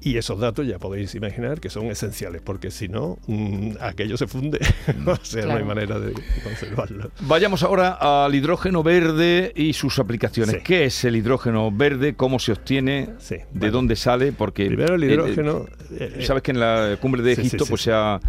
Y 0.00 0.16
esos 0.16 0.38
datos 0.40 0.66
ya 0.66 0.78
podéis 0.78 1.14
imaginar 1.14 1.60
que 1.60 1.70
son 1.70 1.86
esenciales, 1.86 2.42
porque 2.42 2.70
si 2.70 2.88
no, 2.88 3.18
mm, 3.26 3.72
aquello 3.80 4.16
se 4.16 4.26
funde. 4.26 4.58
o 5.06 5.16
sea, 5.24 5.46
no 5.46 5.56
hay 5.56 5.64
manera 5.64 5.98
de 5.98 6.12
conservarlo. 6.42 7.10
Vayamos 7.20 7.62
ahora 7.62 8.24
al 8.24 8.34
hidrógeno 8.34 8.82
verde 8.82 9.52
y 9.54 9.72
sus 9.72 9.98
aplicaciones. 9.98 10.62
¿Qué 10.62 10.84
es 10.84 11.04
el 11.04 11.16
hidrógeno 11.16 11.70
verde? 11.70 12.14
¿Cómo 12.14 12.38
se 12.38 12.52
obtiene? 12.52 13.10
¿De 13.52 13.70
dónde 13.70 13.96
sale? 13.96 14.32
Porque 14.32 14.66
Primero 14.66 14.94
el 14.94 15.04
hidrógeno... 15.04 15.66
Eh, 15.92 16.14
eh, 16.18 16.24
sabes 16.24 16.42
que 16.42 16.52
en 16.52 16.60
la 16.60 16.96
cumbre 17.00 17.22
de 17.22 17.32
Egipto 17.32 17.66
pues 17.66 17.82
se 17.82 17.92
ha 17.92 18.20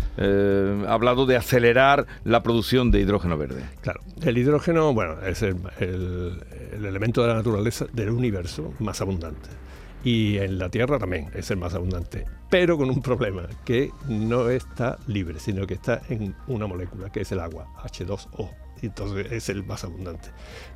hablado 0.88 1.26
de 1.26 1.38
acelerar 1.38 2.06
la 2.24 2.44
producción 2.44 2.92
de 2.92 3.00
hidrógeno 3.00 3.38
verde. 3.38 3.64
Claro, 3.82 4.02
el 4.22 4.38
hidrógeno, 4.38 4.94
bueno, 4.94 5.22
es 5.26 5.42
el 5.42 5.56
el 5.80 6.40
elemento 6.72 7.22
de 7.22 7.28
la 7.28 7.36
naturaleza 7.36 7.86
del 7.92 8.10
universo 8.10 8.74
más 8.80 9.02
abundante. 9.02 9.50
Y 10.04 10.38
en 10.38 10.60
la 10.60 10.70
Tierra 10.70 11.00
también 11.00 11.30
es 11.34 11.50
el 11.52 11.58
más 11.58 11.74
abundante, 11.74 12.26
pero 12.50 12.78
con 12.78 12.90
un 12.90 13.02
problema, 13.02 13.48
que 13.64 13.92
no 14.08 14.50
está 14.50 14.98
libre, 15.08 15.40
sino 15.40 15.66
que 15.66 15.76
está 15.76 16.02
en 16.10 16.36
una 16.48 16.68
molécula, 16.68 17.10
que 17.10 17.22
es 17.22 17.32
el 17.32 17.40
agua, 17.40 17.68
H2O. 17.84 18.64
Entonces 18.82 19.32
es 19.32 19.50
el 19.50 19.64
más 19.64 19.84
abundante. 19.84 20.30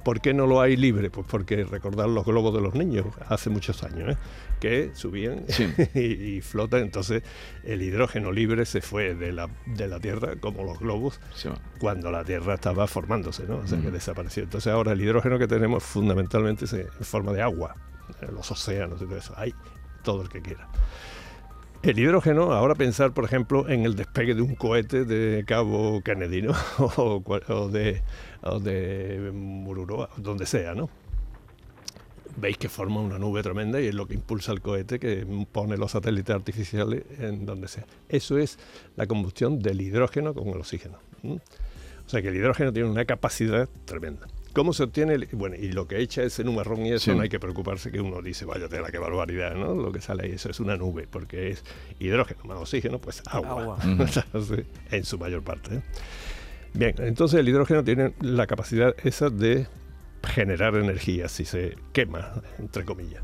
¿Por 0.04 0.22
qué 0.22 0.34
no 0.34 0.48
lo 0.48 0.62
hay 0.62 0.78
libre? 0.78 1.10
Pues 1.10 1.28
porque 1.30 1.66
recordar 1.66 2.08
los 2.08 2.26
globos 2.26 2.54
de 2.54 2.62
los 2.62 2.74
niños 2.74 3.06
hace 3.28 3.50
muchos 3.50 3.84
años, 3.84 4.12
¿eh? 4.12 4.18
que 4.60 4.92
subían 4.94 5.44
y, 5.94 6.40
flotan. 6.42 6.82
Entonces 6.82 7.24
el 7.64 7.82
hidrógeno 7.82 8.32
libre 8.32 8.66
se 8.66 8.82
fue 8.82 9.14
de 9.14 9.34
la, 9.34 9.50
de 9.66 9.88
la 9.88 10.00
Tierra 10.00 10.38
como 10.40 10.64
los 10.64 10.80
globos 10.80 11.20
cuando 11.80 12.10
la 12.12 12.24
Tierra 12.24 12.54
estaba 12.54 12.88
formándose, 12.88 13.44
¿no? 13.46 13.58
O 13.58 13.68
sea, 13.68 13.82
que 13.82 13.92
desapareció. 13.92 14.44
Entonces 14.44 14.72
ahora 14.72 14.94
el 14.94 15.02
hidrógeno 15.02 15.38
que 15.38 15.48
tenemos 15.48 15.84
fundamentalmente 15.84 16.66
es 16.66 16.74
en 16.74 16.88
forma 17.02 17.34
de 17.34 17.42
agua, 17.42 17.76
los 18.32 18.52
océanos 18.52 19.02
y 19.02 19.06
todo 19.06 19.18
eso. 19.18 19.34
Hay 19.38 19.54
todo 20.04 20.22
el 20.22 20.30
que 20.30 20.42
quiera. 20.42 20.68
El 21.84 22.00
hidrógeno, 22.00 22.54
ahora 22.54 22.76
pensar, 22.76 23.14
por 23.14 23.24
ejemplo, 23.24 23.70
en 23.70 23.86
el 23.86 23.96
despegue 23.96 24.34
de 24.34 24.42
un 24.42 24.56
cohete 24.56 25.06
de 25.06 25.46
Cabo 25.46 26.02
Kennedy, 26.02 26.48
o, 26.98 27.70
de, 27.70 29.32
Mururoa, 29.32 30.10
donde 30.18 30.46
sea, 30.46 30.74
¿no? 30.74 30.90
Veis 32.36 32.58
que 32.58 32.68
forma 32.68 33.00
una 33.00 33.20
nube 33.20 33.42
tremenda 33.42 33.80
y 33.80 33.88
es 33.88 33.96
lo 33.96 34.08
que 34.08 34.16
impulsa 34.16 34.52
el 34.52 34.62
cohete 34.62 35.00
que 35.00 35.26
pone 35.52 35.78
los 35.78 35.92
satélites 35.92 36.36
artificiales 36.36 37.04
en 37.20 37.46
donde 37.46 37.68
sea. 37.68 37.86
Eso 38.10 38.38
es 38.38 38.60
la 38.96 39.08
combustión 39.08 39.60
del 39.60 39.82
hidrógeno 39.82 40.34
con 40.34 40.48
el 40.50 40.58
oxígeno. 40.58 40.98
O 41.24 42.10
sea 42.10 42.22
que 42.22 42.28
el 42.28 42.36
hidrógeno 42.36 42.74
tiene 42.74 42.90
una 42.90 43.06
capacidad 43.06 43.70
tremenda. 43.86 44.28
¿Cómo 44.58 44.74
se 44.74 44.82
obtiene? 44.82 45.20
Bueno, 45.34 45.56
y 45.56 45.72
lo 45.72 45.88
que 45.88 46.00
echa 46.00 46.24
ese 46.24 46.44
nubarrón 46.44 46.84
y 46.84 46.92
eso 46.92 47.14
no 47.14 47.22
hay 47.22 47.30
que 47.30 47.40
preocuparse 47.40 47.92
que 47.92 48.02
uno 48.02 48.24
dice, 48.24 48.44
vaya 48.44 48.68
tela, 48.68 48.90
qué 48.90 48.98
barbaridad, 48.98 49.54
¿no? 49.54 49.76
Lo 49.76 49.92
que 49.92 50.02
sale 50.02 50.24
ahí, 50.24 50.32
eso 50.32 50.50
es 50.50 50.60
una 50.60 50.76
nube, 50.76 51.06
porque 51.08 51.52
es 51.52 51.64
hidrógeno 52.00 52.44
más 52.46 52.58
oxígeno, 52.58 52.98
pues 52.98 53.22
agua, 53.28 53.78
en 54.90 55.04
su 55.04 55.20
mayor 55.20 55.44
parte. 55.44 55.76
¿eh? 55.76 55.82
Bien, 56.74 56.96
entonces 56.98 57.40
el 57.40 57.48
hidrógeno 57.48 57.84
tiene 57.84 58.16
la 58.20 58.48
capacidad 58.48 58.96
esa 59.04 59.30
de 59.30 59.68
generar 60.24 60.74
energía 60.74 61.28
si 61.28 61.46
se 61.46 61.78
quema, 61.94 62.42
entre 62.58 62.84
comillas. 62.84 63.22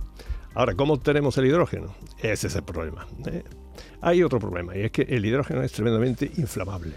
Ahora, 0.54 0.76
¿cómo 0.76 0.94
obtenemos 0.94 1.36
el 1.40 1.48
hidrógeno? 1.48 1.96
Ese 2.22 2.46
es 2.46 2.56
el 2.56 2.64
problema. 2.64 3.08
¿eh? 3.26 3.42
Hay 4.02 4.24
otro 4.24 4.40
problema, 4.40 4.76
y 4.76 4.82
es 4.82 4.92
que 4.92 5.04
el 5.04 5.26
hidrógeno 5.26 5.62
es 5.64 5.72
tremendamente 5.72 6.30
inflamable. 6.38 6.94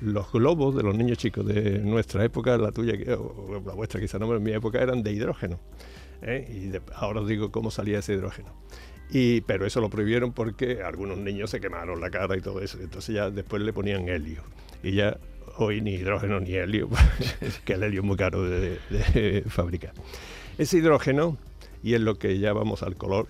Los 0.00 0.32
globos 0.32 0.74
de 0.74 0.82
los 0.82 0.96
niños 0.96 1.18
chicos 1.18 1.46
de 1.46 1.78
nuestra 1.80 2.24
época, 2.24 2.56
la 2.56 2.72
tuya 2.72 2.94
o 3.16 3.60
la 3.64 3.74
vuestra 3.74 4.00
quizá 4.00 4.18
no, 4.18 4.26
pero 4.26 4.38
en 4.38 4.44
mi 4.44 4.52
época 4.52 4.80
eran 4.80 5.02
de 5.02 5.12
hidrógeno. 5.12 5.60
¿eh? 6.22 6.72
Y 6.72 6.94
ahora 6.94 7.20
os 7.20 7.28
digo 7.28 7.50
cómo 7.50 7.70
salía 7.70 7.98
ese 7.98 8.14
hidrógeno. 8.14 8.48
Y, 9.10 9.42
pero 9.42 9.66
eso 9.66 9.80
lo 9.80 9.90
prohibieron 9.90 10.32
porque 10.32 10.82
algunos 10.82 11.18
niños 11.18 11.50
se 11.50 11.60
quemaron 11.60 12.00
la 12.00 12.10
cara 12.10 12.36
y 12.36 12.40
todo 12.40 12.60
eso. 12.60 12.78
Entonces 12.80 13.14
ya 13.14 13.30
después 13.30 13.62
le 13.62 13.72
ponían 13.72 14.08
helio. 14.08 14.42
Y 14.82 14.92
ya 14.92 15.18
hoy 15.56 15.80
ni 15.80 15.94
hidrógeno 15.94 16.40
ni 16.40 16.54
helio, 16.54 16.88
que 17.64 17.74
el 17.74 17.82
helio 17.82 18.00
es 18.00 18.06
muy 18.06 18.16
caro 18.16 18.44
de, 18.48 18.78
de 18.90 19.44
fabricar. 19.48 19.92
Ese 20.56 20.78
hidrógeno, 20.78 21.36
y 21.82 21.94
es 21.94 22.00
lo 22.00 22.18
que 22.18 22.38
ya 22.38 22.52
vamos 22.52 22.82
al 22.82 22.96
color, 22.96 23.28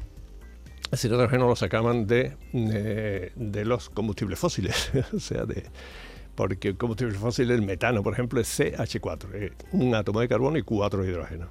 ese 0.90 1.08
hidrógeno 1.08 1.46
lo 1.48 1.56
sacaban 1.56 2.06
de, 2.06 2.36
de, 2.52 3.64
los 3.64 3.90
combustibles 3.90 4.38
fósiles, 4.38 4.90
o 5.14 5.20
sea, 5.20 5.44
de, 5.44 5.64
porque 6.34 6.68
el 6.68 6.76
combustible 6.76 7.18
fósil, 7.18 7.50
el 7.50 7.62
metano, 7.62 8.02
por 8.02 8.12
ejemplo, 8.12 8.40
es 8.40 8.60
CH4, 8.60 9.52
un 9.72 9.94
átomo 9.94 10.20
de 10.20 10.28
carbono 10.28 10.56
y 10.58 10.62
cuatro 10.62 11.02
de 11.02 11.10
hidrógeno. 11.10 11.50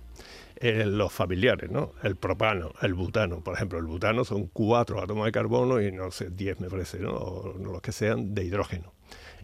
eh, 0.60 0.86
los 0.86 1.13
familiares, 1.13 1.70
¿no? 1.70 1.91
El 2.03 2.15
propano, 2.15 2.72
el 2.82 2.94
butano, 2.94 3.41
por 3.41 3.53
ejemplo, 3.53 3.77
el 3.79 3.86
butano 3.86 4.25
son 4.25 4.48
cuatro 4.48 5.01
átomos 5.01 5.25
de 5.25 5.32
carbono 5.32 5.82
y 5.82 5.91
no 5.91 6.10
sé, 6.12 6.29
diez 6.32 6.60
me 6.60 6.70
parece, 6.70 7.00
¿no? 7.00 7.12
O 7.12 7.58
los 7.58 7.82
que 7.82 7.91
sean 7.91 8.34
de 8.34 8.44
hidrógeno. 8.44 8.94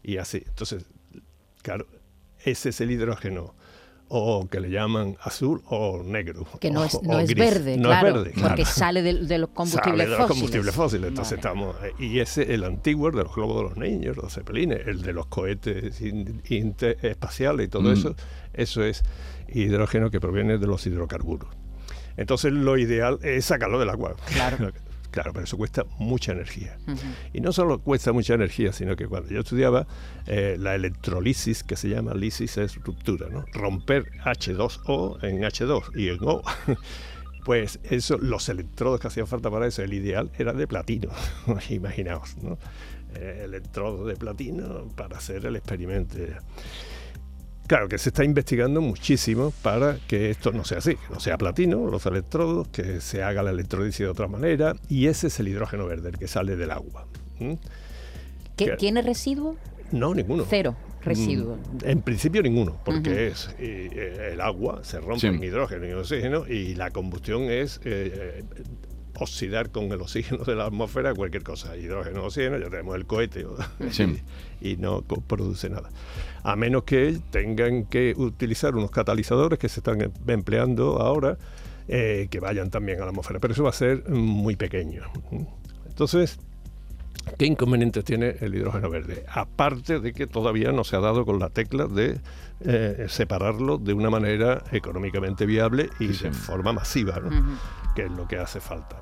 Y 0.02 0.18
así. 0.18 0.44
Entonces, 0.46 0.86
claro, 1.62 1.88
ese 2.44 2.70
es 2.70 2.82
el 2.82 2.92
hidrógeno 2.92 3.56
o 4.15 4.48
que 4.48 4.60
le 4.60 4.70
llaman 4.70 5.17
azul 5.22 5.62
o 5.70 6.03
negro. 6.03 6.46
Que 6.60 6.70
no 6.70 6.82
o- 6.82 6.86
es, 6.86 6.93
o 6.96 7.01
no 7.03 7.20
es 7.20 7.29
gris. 7.29 7.39
verde, 7.39 7.77
no 7.77 7.89
claro, 7.89 8.08
es 8.10 8.13
verde, 8.13 8.32
porque 8.39 8.55
claro. 8.63 8.65
sale 8.65 9.01
de, 9.01 9.13
de 9.25 9.38
los 9.39 9.50
combustibles 9.50 9.91
Sale 9.91 10.03
de 10.03 10.10
los 10.10 10.17
fósiles. 10.17 10.29
combustibles 10.39 10.75
fósiles. 10.75 11.08
Entonces 11.10 11.39
Vale. 11.41 11.60
estamos. 11.60 11.75
eh, 11.84 11.93
Y 12.03 12.20
ese, 12.20 12.53
el 12.53 12.63
antiguo, 12.63 13.08
el 13.10 13.15
de 13.15 13.24
los 13.24 13.36
globos 13.36 13.58
de 13.58 13.63
los 13.70 13.77
niños, 13.77 14.15
los 14.17 14.32
cepelines, 14.34 14.86
el 14.88 15.01
de 15.01 15.13
los 15.13 15.25
cohetes 15.25 16.00
interespaciales 16.50 17.65
y 17.65 17.70
todo 17.70 17.89
Mm. 17.89 17.93
eso, 17.93 18.15
eso 18.53 18.84
es 18.84 19.03
hidrógeno 19.48 20.12
que 20.12 20.20
proviene 20.20 20.58
de 20.58 20.67
los 20.67 20.86
hidrocarburos. 20.86 21.50
Entonces 22.15 22.53
lo 22.53 22.77
ideal 22.77 23.17
es 23.24 23.46
sacarlo 23.46 23.79
del 23.79 23.89
agua. 23.89 24.15
Claro. 24.27 24.72
Claro, 25.13 25.32
pero 25.32 25.43
eso 25.43 25.58
cuesta 25.58 25.86
mucha 26.00 26.32
energía. 26.32 26.75
Ujú. 26.88 27.05
Y 27.34 27.39
no 27.39 27.53
solo 27.53 27.77
cuesta 27.77 28.12
mucha 28.12 28.34
energía, 28.34 28.74
sino 28.74 28.96
que 28.96 29.05
cuando 29.05 29.29
yo 29.29 29.41
estudiaba 29.41 29.86
eh, 30.25 30.58
la 30.60 30.74
electrolisis, 30.74 31.63
que 31.63 31.75
se 31.75 31.88
llama 31.89 32.15
lisis, 32.15 32.58
es 32.58 32.77
ruptura, 32.77 33.29
¿no? 33.29 33.46
Romper 33.53 34.05
H2O 34.25 35.24
en 35.24 35.43
H2 35.43 35.96
y 35.96 36.10
en 36.10 36.17
O. 36.24 36.41
Pues 37.46 37.82
eso, 37.84 38.17
los 38.17 38.48
electrodos 38.48 39.01
que 39.01 39.08
hacían 39.08 39.27
falta 39.27 39.51
para 39.51 39.67
eso, 39.67 39.84
el 39.84 39.91
ideal 39.91 40.32
era 40.38 40.53
de 40.53 40.65
platino, 40.65 41.10
imaginaos, 41.70 42.38
¿no? 42.41 42.58
Eh, 43.15 43.41
electrodos 43.43 44.08
de 44.08 44.15
platino 44.15 44.88
para 44.96 45.17
hacer 45.17 45.46
el 45.46 45.58
experimento. 45.58 46.17
Claro 47.74 47.89
que 47.89 47.98
se 47.98 48.10
está 48.10 48.24
investigando 48.24 48.82
muchísimo 48.82 49.51
para 49.63 49.98
que 50.08 50.30
esto 50.30 50.51
no 50.51 50.63
sea 50.63 50.77
así, 50.77 50.92
que 50.94 51.12
no 51.12 51.20
sea 51.20 51.39
platino, 51.39 51.88
los 51.89 52.06
electrodos, 52.06 52.68
que 52.68 53.01
se 53.01 53.24
haga 53.24 53.42
la 53.42 53.50
electrolisis 53.50 53.98
de 53.98 54.10
otra 54.10 54.27
manera, 54.27 54.75
y 54.89 55.08
ese 55.08 55.25
es 55.25 55.39
el 55.39 55.48
hidrógeno 55.48 55.88
verde, 55.88 56.10
el 56.10 56.20
que 56.20 56.27
sale 56.27 56.56
del 56.56 56.70
agua. 56.70 57.08
¿Qué- 57.39 57.58
que- 58.56 58.75
¿Tiene 58.77 59.01
residuo? 59.01 59.56
No, 59.92 60.13
ninguno. 60.13 60.46
Cero 60.48 60.75
residuo. 61.03 61.56
Mm, 61.56 61.77
En 61.89 62.01
principio 62.03 62.44
ninguno, 62.44 62.80
porque 62.86 63.30
es 63.30 63.50
eh, 63.58 63.89
eh, 63.92 64.30
el 64.34 64.42
agua 64.42 64.84
se 64.84 65.00
rompe 65.01 65.22
Sí. 65.22 65.27
en 65.30 65.44
hidrógeno 65.44 65.88
y 65.88 65.94
oxígeno 65.94 66.46
y 66.48 66.75
la 66.75 66.92
combustión 66.92 67.42
es 67.50 67.82
eh, 67.86 68.44
oxidar 69.24 69.72
con 69.72 69.86
el 69.92 70.01
oxígeno 70.01 70.44
de 70.44 70.56
la 70.56 70.65
atmósfera 70.65 71.13
cualquier 71.13 71.44
cosa, 71.44 71.75
hidrógeno, 71.75 72.24
oxígeno, 72.25 72.58
ya 72.58 72.70
tenemos 72.70 72.96
el 72.96 73.06
cohete 73.06 73.46
Sí. 73.92 74.22
y 74.62 74.77
no 74.77 75.01
produce 75.01 75.70
nada. 75.70 75.89
A 76.44 76.56
menos 76.56 76.84
que 76.84 77.20
tengan 77.32 77.86
que 77.86 78.13
utilizar 78.18 78.75
unos 78.75 78.92
catalizadores 78.92 79.58
que 79.60 79.68
se 79.70 79.80
están 79.80 80.01
em- 80.01 80.12
empleando 80.27 81.01
ahora 81.01 81.38
eh, 81.88 82.27
que 82.32 82.39
vayan 82.39 82.70
también 82.70 83.00
a 83.01 83.03
la 83.06 83.10
atmósfera, 83.10 83.39
pero 83.39 83.53
eso 83.53 83.63
va 83.63 83.70
a 83.72 83.74
ser 83.74 84.08
muy 84.10 84.56
pequeño. 84.56 85.03
Entonces, 85.88 86.39
¿Qué 87.38 87.46
inconvenientes 87.46 88.03
tiene 88.03 88.36
el 88.42 88.53
hidrógeno 88.53 88.89
verde? 88.89 89.24
Aparte 89.30 90.01
de 90.01 90.12
que 90.12 90.27
todavía 90.27 90.74
no 90.74 90.84
se 90.84 90.98
ha 90.98 91.00
dado 91.00 91.24
con 91.25 91.39
la 91.39 91.50
tecla 91.50 91.88
de 91.88 92.20
eh, 92.65 93.06
separarlo 93.08 93.77
de 93.77 93.94
una 93.94 94.10
manera 94.10 94.62
económicamente 94.74 95.46
viable 95.46 95.89
y 96.01 96.08
Sí, 96.08 96.13
sí. 96.15 96.24
de 96.25 96.32
forma 96.34 96.74
masiva, 96.74 97.22
¿no? 97.22 97.30
Que 97.96 98.06
es 98.08 98.12
lo 98.12 98.27
que 98.27 98.38
hace 98.39 98.60
falta. 98.60 99.01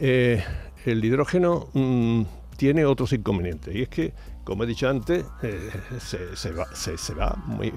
Eh, 0.00 0.42
el 0.86 1.04
hidrógeno 1.04 1.68
mm, 1.74 2.22
tiene 2.56 2.84
otros 2.84 3.12
inconvenientes 3.12 3.74
y 3.74 3.82
es 3.82 3.88
que, 3.88 4.12
como 4.44 4.64
he 4.64 4.66
dicho 4.66 4.88
antes, 4.88 5.24
eh, 5.42 5.70
se, 5.98 6.36
se 6.36 6.52
va, 6.52 6.66
se- 6.74 6.96
se 6.98 7.14
va 7.14 7.36
muy, 7.46 7.72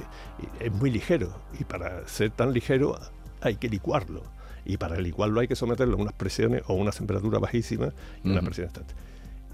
es 0.60 0.72
muy 0.72 0.90
ligero 0.90 1.34
y 1.60 1.64
para 1.66 2.08
ser 2.08 2.32
tan 2.32 2.54
ligero 2.54 2.98
hay 3.42 3.56
que 3.58 3.68
licuarlo 3.70 4.24
y 4.66 4.78
para 4.78 4.98
licuarlo 5.00 5.42
hay 5.42 5.48
que 5.48 5.56
someterlo 5.58 5.98
a 5.98 6.02
unas 6.02 6.14
presiones 6.14 6.64
o 6.68 6.76
unas 6.76 6.96
temperaturas 6.98 7.42
bajísimas 7.42 7.94
y 8.24 8.30
una 8.30 8.38
Ujú. 8.38 8.46
presión 8.46 8.68
constante 8.68 8.94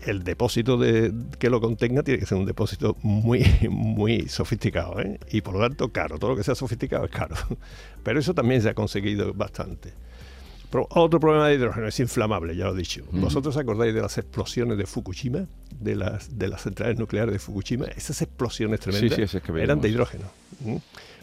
el 0.05 0.23
depósito 0.23 0.77
de, 0.77 1.11
que 1.39 1.49
lo 1.49 1.59
contenga 1.59 2.03
tiene 2.03 2.21
que 2.21 2.25
ser 2.25 2.37
un 2.37 2.45
depósito 2.45 2.95
muy, 3.01 3.43
muy 3.69 4.29
sofisticado 4.29 4.97
¿eh? 5.01 5.19
y 5.29 5.41
por 5.41 5.55
lo 5.55 5.59
tanto 5.59 5.89
caro. 5.91 6.17
Todo 6.17 6.29
lo 6.31 6.37
que 6.37 6.43
sea 6.45 6.55
sofisticado 6.55 7.03
es 7.03 7.11
caro. 7.11 7.35
Pero 8.03 8.17
eso 8.17 8.33
también 8.33 8.61
se 8.61 8.69
ha 8.69 8.73
conseguido 8.73 9.33
bastante. 9.33 9.91
Otro 10.71 11.19
problema 11.19 11.47
de 11.47 11.55
hidrógeno 11.55 11.87
es 11.87 11.99
inflamable, 11.99 12.55
ya 12.55 12.65
lo 12.65 12.73
he 12.75 12.77
dicho. 12.77 13.03
Mm. 13.11 13.21
¿Vosotros 13.21 13.57
acordáis 13.57 13.93
de 13.93 14.01
las 14.01 14.17
explosiones 14.17 14.77
de 14.77 14.85
Fukushima? 14.85 15.47
De 15.79 15.95
las, 15.95 16.37
de 16.37 16.47
las 16.47 16.61
centrales 16.61 16.99
nucleares 16.99 17.33
de 17.33 17.39
Fukushima. 17.39 17.85
Esas 17.87 18.21
explosiones 18.21 18.79
tremendas 18.79 19.15
sí, 19.15 19.21
esas 19.21 19.41
que 19.41 19.51
eran 19.61 19.81
de 19.81 19.89
hidrógeno. 19.89 20.25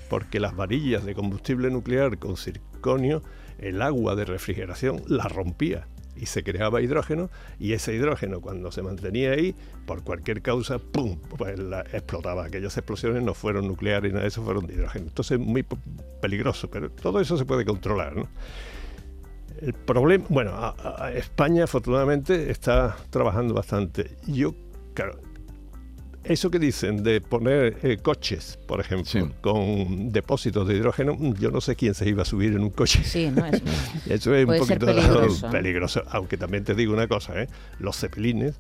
Porque 0.08 0.40
las 0.40 0.54
varillas 0.56 1.04
de 1.04 1.14
combustible 1.14 1.70
nuclear 1.70 2.18
con 2.18 2.36
circonio, 2.36 3.22
el 3.58 3.82
agua 3.82 4.14
de 4.16 4.24
refrigeración 4.24 5.02
la 5.06 5.24
rompía 5.28 5.86
y 6.18 6.26
se 6.26 6.42
creaba 6.42 6.80
hidrógeno 6.80 7.28
y 7.60 7.72
ese 7.74 7.94
hidrógeno 7.94 8.40
cuando 8.40 8.72
se 8.72 8.82
mantenía 8.82 9.32
ahí 9.32 9.54
por 9.84 10.02
cualquier 10.02 10.40
causa 10.40 10.78
pum 10.78 11.18
pues 11.36 11.58
la- 11.58 11.82
explotaba 11.92 12.46
aquellas 12.46 12.74
explosiones 12.78 13.22
no 13.22 13.34
fueron 13.34 13.66
nucleares 13.68 14.12
nada 14.12 14.22
de 14.22 14.28
eso 14.28 14.42
fueron 14.42 14.66
de 14.66 14.72
hidrógeno 14.74 15.08
entonces 15.08 15.38
muy 15.38 15.62
peligroso 16.22 16.70
pero 16.70 16.90
todo 16.90 17.20
eso 17.20 17.36
se 17.36 17.44
puede 17.44 17.66
controlar 17.66 18.16
¿no? 18.16 18.28
El 19.62 19.72
problema 19.75 20.25
bueno 20.28 20.50
a- 20.52 20.75
a- 21.06 21.12
España 21.12 21.64
afortunadamente 21.64 22.50
está 22.50 22.96
trabajando 23.10 23.54
bastante 23.54 24.16
yo 24.26 24.54
claro 24.94 25.18
eso 26.25 26.50
que 26.50 26.58
dicen 26.58 27.04
de 27.04 27.20
poner 27.20 27.78
eh, 27.84 27.98
coches, 27.98 28.58
por 28.66 28.80
ejemplo, 28.80 29.04
Sí. 29.06 29.20
con 29.40 30.10
depósitos 30.10 30.66
de 30.66 30.75
hidrógeno, 30.75 31.16
yo 31.38 31.52
no 31.52 31.60
sé 31.60 31.76
quién 31.76 31.94
se 31.94 32.08
iba 32.08 32.22
a 32.22 32.25
subir 32.25 32.52
en 32.54 32.62
un 32.64 32.70
coche. 32.70 33.04
Sí, 33.04 33.30
no 33.30 33.46
es. 33.46 33.62
Eso 34.10 34.34
es 34.34 34.44
Puede 34.44 34.60
un 34.60 34.66
poquito 34.66 34.86
peligroso. 34.86 35.50
peligroso. 35.52 36.02
Aunque 36.10 36.36
también 36.36 36.64
te 36.64 36.75
digo 36.75 36.92
una 36.92 37.06
cosa, 37.06 37.40
¿eh? 37.40 37.48
los 37.78 37.96
cepelines 37.96 38.56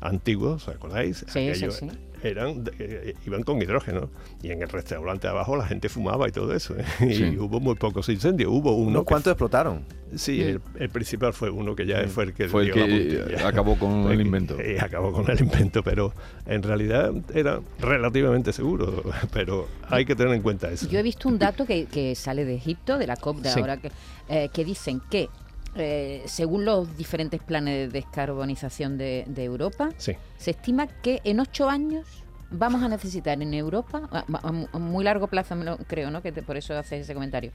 antiguos, 0.00 0.68
¿os 0.68 0.74
acordáis? 0.74 1.18
Sí, 1.18 1.24
sí, 1.28 1.48
Aquellos 1.50 1.76
sí. 1.76 1.88
Eran, 2.20 2.64
eh, 2.80 3.14
iban 3.28 3.44
con 3.44 3.62
hidrógeno 3.62 4.10
y 4.42 4.50
en 4.50 4.60
el 4.60 4.68
restaurante 4.68 5.28
abajo 5.28 5.56
la 5.56 5.66
gente 5.68 5.88
fumaba 5.88 6.26
y 6.28 6.32
todo 6.32 6.52
eso. 6.52 6.74
¿eh? 6.76 6.84
Y 7.08 7.14
Sí. 7.14 7.36
hubo 7.38 7.60
muy 7.60 7.76
pocos 7.76 8.08
incendios. 8.08 8.50
Hubo 8.50 8.72
uno. 8.72 8.88
¿Unos 8.88 9.02
que- 9.02 9.06
cuántos 9.06 9.30
explotaron? 9.32 9.84
Sí, 10.16 10.42
el, 10.42 10.60
el 10.80 10.88
principal 10.90 11.32
fue 11.32 11.48
uno 11.50 11.76
que 11.76 11.86
ya 11.86 12.02
fue 12.08 12.24
el 12.24 12.34
que 12.34 12.48
Fue 12.48 12.64
el 12.64 13.32
la 13.40 13.46
acabó 13.48 13.78
con 13.78 14.02
Fue 14.02 14.14
el 14.14 14.20
invento. 14.22 14.56
acabó 14.80 15.12
con 15.12 15.30
el 15.30 15.38
invento, 15.40 15.84
pero 15.84 16.12
en 16.46 16.64
realidad 16.64 17.12
era 17.32 17.60
relativamente 17.78 18.52
seguro. 18.52 19.04
Pero 19.32 19.68
hay 19.88 20.04
que 20.04 20.16
tener 20.16 20.34
en 20.34 20.42
cuenta 20.42 20.72
eso. 20.72 20.88
Yo 20.88 20.98
he 20.98 21.02
visto 21.04 21.28
un 21.28 21.38
dato 21.38 21.66
que, 21.66 21.84
que 21.86 22.16
sale 22.16 22.44
de 22.44 22.56
Egipto, 22.56 22.98
de 22.98 23.06
la 23.06 23.14
COP 23.16 23.36
de 23.42 23.50
Sí. 23.50 23.60
ahora, 23.60 23.76
que, 23.76 23.92
eh, 24.28 24.48
que 24.52 24.64
dicen 24.64 25.00
que 25.08 25.28
eh, 25.74 26.22
según 26.26 26.64
los 26.64 26.96
diferentes 26.96 27.42
planes 27.42 27.92
de 27.92 28.00
descarbonización 28.00 28.98
de, 28.98 29.24
de 29.28 29.44
Europa, 29.44 29.90
Sí. 29.96 30.12
se 30.36 30.50
estima 30.52 30.86
que 30.86 31.20
en 31.24 31.40
ocho 31.40 31.68
años 31.68 32.06
vamos 32.50 32.82
a 32.82 32.88
necesitar 32.88 33.40
en 33.42 33.52
Europa, 33.54 34.08
a, 34.10 34.24
a 34.42 34.52
mu- 34.52 34.68
a 34.72 34.78
muy 34.78 35.04
largo 35.04 35.26
plazo 35.28 35.54
creo, 35.86 36.10
¿no? 36.10 36.22
que 36.22 36.32
te- 36.32 36.42
por 36.42 36.56
eso 36.56 36.76
haces 36.76 37.02
ese 37.02 37.14
comentario, 37.14 37.52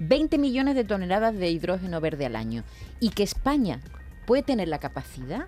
20 0.00 0.38
millones 0.38 0.74
de 0.74 0.84
toneladas 0.84 1.34
de 1.36 1.50
hidrógeno 1.50 2.00
verde 2.00 2.26
al 2.26 2.36
año 2.36 2.62
y 3.00 3.10
que 3.10 3.22
España 3.22 3.80
puede 4.26 4.42
tener 4.42 4.68
la 4.68 4.78
capacidad 4.78 5.46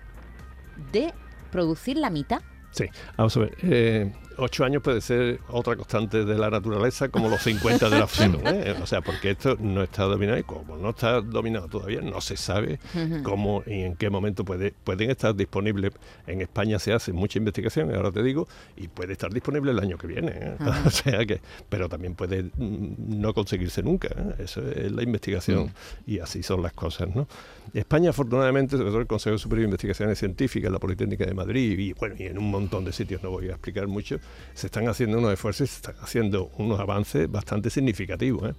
de 0.91 1.13
producir 1.51 1.97
la 1.97 2.09
mitad. 2.09 2.41
Sí, 2.71 2.85
vamos 3.17 3.35
a 3.37 3.39
ver. 3.41 3.57
eh, 3.63 4.11
ocho 4.37 4.63
años 4.63 4.81
puede 4.81 5.01
ser 5.01 5.39
otra 5.49 5.75
constante 5.75 6.25
de 6.25 6.35
la 6.37 6.49
naturaleza 6.49 7.09
como 7.09 7.29
los 7.29 7.41
50 7.41 7.89
de 7.89 7.99
la 7.99 8.07
fusión. 8.07 8.39
¿eh? 8.45 8.75
O 8.81 8.85
sea, 8.85 9.01
porque 9.01 9.31
esto 9.31 9.57
no 9.59 9.83
está 9.83 10.03
dominado 10.03 10.37
y 10.37 10.43
como 10.43 10.77
no 10.77 10.91
está 10.91 11.21
dominado 11.21 11.67
todavía, 11.67 12.01
no 12.01 12.21
se 12.21 12.37
sabe 12.37 12.79
cómo 13.23 13.63
y 13.65 13.81
en 13.81 13.95
qué 13.95 14.09
momento 14.09 14.45
puede, 14.45 14.73
pueden 14.83 15.09
estar 15.09 15.35
disponibles. 15.35 15.93
En 16.25 16.41
España 16.41 16.79
se 16.79 16.93
hace 16.93 17.13
mucha 17.13 17.39
investigación, 17.39 17.93
ahora 17.93 18.11
te 18.11 18.23
digo, 18.23 18.47
y 18.75 18.87
puede 18.87 19.13
estar 19.13 19.33
disponible 19.33 19.71
el 19.71 19.79
año 19.79 19.97
que 19.97 20.07
viene. 20.07 20.31
¿eh? 20.33 20.57
O 20.85 20.89
sea 20.89 21.25
que, 21.25 21.41
pero 21.69 21.89
también 21.89 22.15
puede 22.15 22.43
mm, 22.43 23.19
no 23.19 23.33
conseguirse 23.33 23.83
nunca. 23.83 24.07
¿eh? 24.09 24.43
Eso 24.43 24.61
es 24.69 24.91
la 24.91 25.03
investigación 25.03 25.71
y 26.05 26.19
así 26.19 26.43
son 26.43 26.61
las 26.61 26.73
cosas, 26.73 27.13
¿no? 27.13 27.27
España, 27.73 28.11
afortunadamente, 28.11 28.77
sobre 28.77 28.89
todo 28.89 29.01
el 29.01 29.07
Consejo 29.07 29.37
Superior 29.37 29.63
de 29.63 29.71
Investigaciones 29.71 30.19
Científicas, 30.19 30.71
la 30.71 30.79
Politécnica 30.79 31.25
de 31.25 31.33
Madrid 31.33 31.77
y, 31.77 31.93
bueno, 31.93 32.15
y 32.17 32.23
en 32.23 32.37
un 32.37 32.49
montón 32.49 32.85
de 32.85 32.93
sitios, 32.93 33.21
no 33.23 33.29
voy 33.29 33.49
a 33.49 33.51
explicar 33.51 33.87
mucho, 33.87 34.19
se 34.53 34.67
están 34.67 34.87
haciendo 34.87 35.19
unos 35.19 35.33
esfuerzos, 35.33 35.69
se 35.69 35.75
están 35.75 35.95
haciendo 36.01 36.51
unos 36.57 36.79
avances 36.79 37.29
bastante 37.29 37.69
significativos. 37.69 38.49
¿eh? 38.49 38.53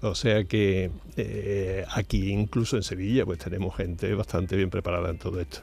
O 0.00 0.14
sea 0.14 0.44
que 0.44 0.90
eh, 1.16 1.84
aquí, 1.94 2.32
incluso 2.32 2.76
en 2.76 2.82
Sevilla, 2.82 3.26
pues 3.26 3.38
tenemos 3.38 3.76
gente 3.76 4.14
bastante 4.14 4.56
bien 4.56 4.70
preparada 4.70 5.10
en 5.10 5.18
todo 5.18 5.40
esto. 5.40 5.58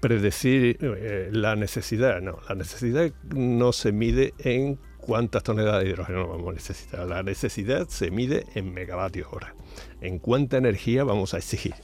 Predecir 0.00 0.78
eh, 0.80 1.30
la 1.32 1.56
necesidad, 1.56 2.20
no, 2.20 2.38
la 2.48 2.54
necesidad 2.54 3.10
no 3.34 3.72
se 3.72 3.90
mide 3.90 4.32
en 4.38 4.78
cuántas 4.98 5.42
toneladas 5.42 5.82
de 5.82 5.90
hidrógeno 5.90 6.28
vamos 6.28 6.50
a 6.50 6.52
necesitar. 6.52 7.08
La 7.08 7.22
necesidad 7.22 7.88
se 7.88 8.10
mide 8.10 8.44
en 8.54 8.74
megavatios 8.74 9.28
hora, 9.32 9.54
en 10.00 10.18
cuánta 10.18 10.56
energía 10.56 11.04
vamos 11.04 11.34
a 11.34 11.38
exigir. 11.38 11.74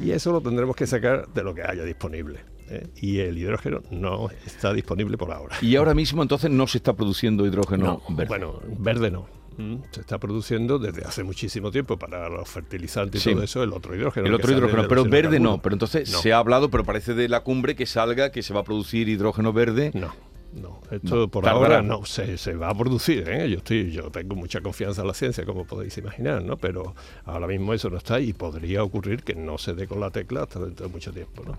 Y 0.00 0.10
eso 0.12 0.30
lo 0.30 0.40
tendremos 0.40 0.76
que 0.76 0.86
sacar 0.86 1.26
de 1.32 1.42
lo 1.42 1.54
que 1.54 1.62
haya 1.62 1.82
disponible. 1.82 2.51
¿Eh? 2.72 2.86
Y 3.00 3.18
el 3.20 3.38
hidrógeno 3.38 3.82
no 3.90 4.28
está 4.46 4.72
disponible 4.72 5.16
por 5.18 5.32
ahora. 5.32 5.56
Y 5.62 5.76
ahora 5.76 5.94
mismo 5.94 6.22
entonces 6.22 6.50
no 6.50 6.66
se 6.66 6.78
está 6.78 6.94
produciendo 6.94 7.46
hidrógeno 7.46 8.02
verde. 8.08 8.28
Bueno, 8.28 8.60
verde 8.78 9.10
no. 9.10 9.26
Mm, 9.58 9.76
Se 9.90 10.00
está 10.00 10.18
produciendo 10.18 10.78
desde 10.78 11.04
hace 11.04 11.22
muchísimo 11.24 11.70
tiempo 11.70 11.98
para 11.98 12.28
los 12.30 12.48
fertilizantes 12.48 13.20
y 13.20 13.24
Sí. 13.24 13.32
todo 13.34 13.42
eso, 13.42 13.62
el 13.62 13.72
otro 13.74 13.94
hidrógeno. 13.94 14.26
El 14.26 14.34
otro 14.34 14.50
hidrógeno, 14.50 14.88
pero 14.88 15.04
verde 15.04 15.38
no. 15.40 15.60
Pero 15.60 15.74
entonces 15.74 16.10
No. 16.10 16.18
se 16.20 16.32
ha 16.32 16.38
hablado, 16.38 16.70
pero 16.70 16.84
parece 16.84 17.12
de 17.12 17.28
la 17.28 17.40
cumbre 17.40 17.76
que 17.76 17.84
salga 17.84 18.30
que 18.32 18.42
se 18.42 18.54
va 18.54 18.60
a 18.60 18.64
producir 18.64 19.10
hidrógeno 19.10 19.52
verde. 19.52 19.90
No, 19.92 20.10
no. 20.54 20.80
Esto 20.90 21.16
No, 21.16 21.28
por 21.28 21.44
tardará. 21.44 21.76
ahora 21.78 21.82
no 21.82 22.06
se, 22.06 22.38
se 22.38 22.54
va 22.54 22.70
a 22.70 22.74
producir. 22.74 23.28
¿eh? 23.28 23.50
Yo 23.50 23.58
estoy, 23.58 23.90
yo 23.90 24.10
tengo 24.10 24.34
mucha 24.36 24.62
confianza 24.62 25.02
en 25.02 25.08
la 25.08 25.14
ciencia, 25.14 25.44
como 25.44 25.66
podéis 25.66 25.98
imaginar, 25.98 26.42
¿no? 26.42 26.56
Pero 26.56 26.94
ahora 27.26 27.46
mismo 27.46 27.74
eso 27.74 27.90
no 27.90 27.98
está 27.98 28.20
y 28.20 28.32
podría 28.32 28.82
ocurrir 28.82 29.22
que 29.22 29.34
no 29.34 29.58
se 29.58 29.74
dé 29.74 29.86
con 29.86 30.00
la 30.00 30.08
tecla 30.10 30.44
hasta 30.44 30.60
dentro 30.60 30.86
de 30.86 30.92
mucho 30.92 31.12
tiempo, 31.12 31.44
¿no? 31.44 31.56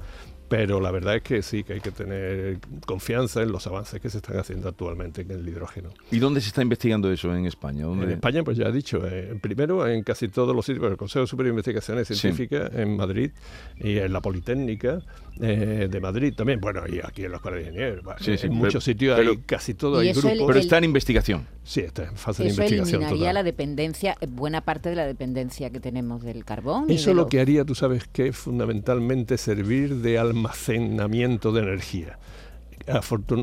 Pero 0.55 0.79
la 0.79 0.91
verdad 0.91 1.15
es 1.15 1.23
que 1.23 1.41
sí, 1.41 1.63
que 1.63 1.73
hay 1.73 1.79
que 1.81 1.89
tener 1.89 2.59
confianza 2.85 3.41
en 3.41 3.51
los 3.51 3.65
avances 3.65 3.99
que 3.99 4.07
se 4.11 4.17
están 4.17 4.37
haciendo 4.37 4.69
actualmente 4.69 5.21
en 5.21 5.31
el 5.31 5.47
hidrógeno. 5.49 5.89
¿Y 6.11 6.19
dónde 6.19 6.41
se 6.41 6.49
está 6.49 6.61
investigando 6.61 7.11
eso 7.11 7.35
en 7.35 7.47
España? 7.47 7.85
¿Dónde? 7.85 8.05
En 8.05 8.11
España, 8.11 8.43
pues 8.43 8.57
ya 8.57 8.65
he 8.67 8.71
dicho, 8.71 9.01
eh, 9.03 9.35
primero 9.41 9.87
en 9.87 10.03
casi 10.03 10.27
todos 10.27 10.55
los 10.55 10.63
sitios, 10.63 10.91
el 10.91 10.95
Consejo 10.97 11.25
Superior 11.25 11.53
de 11.55 11.59
Investigaciones 11.59 12.07
Sí. 12.07 12.13
Científicas 12.15 12.69
en 12.75 12.95
Madrid 12.95 13.31
y 13.79 13.97
en 13.97 14.13
la 14.13 14.21
Politécnica 14.21 15.01
eh, 15.41 15.87
de 15.89 15.99
Madrid 15.99 16.31
también, 16.37 16.59
bueno, 16.61 16.83
y 16.87 16.99
aquí 17.03 17.23
en 17.25 17.31
los 17.31 17.41
Colegios 17.41 17.73
de 17.73 17.79
Ingenieros, 17.79 18.03
bueno, 18.03 18.19
Sí, 18.19 18.37
sí, 18.37 18.45
en 18.45 18.51
pero- 18.53 18.65
muchos 18.65 18.83
sitios 18.83 19.17
pero- 19.17 19.31
hay 19.31 19.37
casi 19.37 19.73
todo, 19.73 19.97
hay 19.97 20.09
eso 20.09 20.19
el- 20.27 20.35
grupos. 20.35 20.47
Pero 20.47 20.59
está 20.59 20.77
en 20.77 20.83
investigación. 20.83 21.47
Sí, 21.63 21.79
está 21.79 22.03
en 22.03 22.15
fase 22.15 22.43
de 22.43 22.49
Eso 22.49 22.61
investigación 22.61 22.95
eliminaría 23.01 23.19
total. 23.29 23.33
la 23.33 23.43
dependencia, 23.43 24.15
eh, 24.21 24.27
buena 24.29 24.61
parte 24.61 24.89
de 24.89 24.95
la 24.95 25.07
dependencia 25.07 25.71
que 25.71 25.79
tenemos 25.79 26.21
del 26.23 26.45
carbón. 26.45 26.85
Eso 26.91 27.09
de 27.09 27.15
lo 27.15 27.21
los- 27.23 27.31
que 27.31 27.39
haría, 27.39 27.65
tú 27.65 27.73
sabes, 27.73 28.03
que 28.09 28.27
es 28.27 28.37
fundamentalmente 28.37 29.37
servir 29.39 29.95
de 29.95 30.19
almacenamiento 30.47 31.51
de 31.51 31.61
energía. 31.61 32.19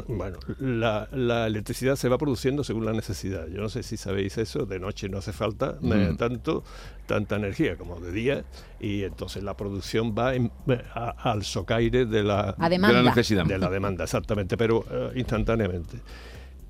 Bueno, 0.06 0.38
la, 0.58 1.08
la 1.12 1.46
electricidad 1.46 1.96
se 1.96 2.10
va 2.10 2.18
produciendo 2.18 2.62
según 2.62 2.84
la 2.84 2.92
necesidad. 2.92 3.46
Yo 3.48 3.62
no 3.62 3.70
sé 3.70 3.82
si 3.82 3.96
sabéis 3.96 4.36
eso, 4.36 4.66
de 4.66 4.78
noche 4.78 5.08
no 5.08 5.16
hace 5.16 5.32
falta 5.32 5.78
eh, 5.82 6.10
Mm. 6.12 6.16
tanto 6.18 6.62
tanta 7.06 7.36
energía 7.36 7.76
como 7.76 7.98
de 8.00 8.12
día 8.12 8.44
y 8.80 9.02
entonces 9.04 9.42
la 9.42 9.56
producción 9.56 10.14
va 10.14 10.34
en- 10.34 10.52
a- 10.94 11.32
al 11.32 11.42
socaire 11.42 12.04
de 12.04 12.22
la, 12.22 12.54
De 12.58 12.68
demanda. 12.68 13.02
la 13.02 13.10
necesidad. 13.10 13.46
de 13.46 13.56
la 13.58 13.70
demanda, 13.70 14.04
exactamente, 14.04 14.58
pero 14.58 14.84
eh, 14.90 15.12
instantáneamente. 15.16 15.96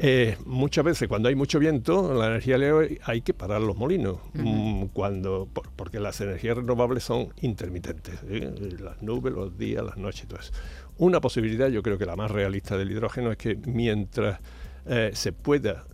Eh, 0.02 0.38
muchas 0.46 0.82
veces 0.82 1.08
cuando 1.08 1.28
hay 1.28 1.34
mucho 1.34 1.58
viento, 1.58 2.14
la 2.14 2.28
energía 2.28 2.54
eléctrica 2.56 3.04
hay 3.06 3.20
que 3.20 3.34
parar 3.34 3.60
los 3.60 3.76
molinos, 3.76 4.16
mm, 4.32 4.84
cuando 4.94 5.46
por- 5.52 5.70
porque 5.72 6.00
las 6.00 6.18
energías 6.22 6.56
renovables 6.56 7.04
son 7.04 7.34
intermitentes, 7.42 8.14
¿eh? 8.26 8.50
las 8.80 9.02
nubes, 9.02 9.34
los 9.34 9.58
días, 9.58 9.84
las 9.84 9.98
noches 9.98 10.24
y 10.24 10.26
todo 10.26 10.40
eso. 10.40 10.52
Una 10.96 11.20
posibilidad, 11.20 11.68
yo 11.68 11.82
creo 11.82 11.98
que 11.98 12.06
la 12.06 12.16
más 12.16 12.30
realista 12.30 12.78
del 12.78 12.90
hidrógeno 12.92 13.30
es 13.30 13.36
que 13.36 13.56
mientras 13.56 14.40
eh, 14.86 15.10
se 15.12 15.32
pueda 15.32 15.84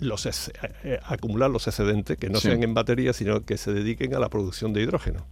los 0.00 0.26
ex- 0.26 0.48
eh, 0.48 0.72
eh, 0.82 0.98
acumular 1.04 1.48
los 1.48 1.68
excedentes, 1.68 2.18
que 2.18 2.28
no 2.30 2.40
Sí. 2.40 2.48
sean 2.48 2.64
en 2.64 2.74
baterías, 2.74 3.14
sino 3.14 3.44
que 3.44 3.56
se 3.56 3.72
dediquen 3.72 4.14
a 4.16 4.18
la 4.18 4.28
producción 4.28 4.72
de 4.72 4.82
hidrógeno. 4.82 5.28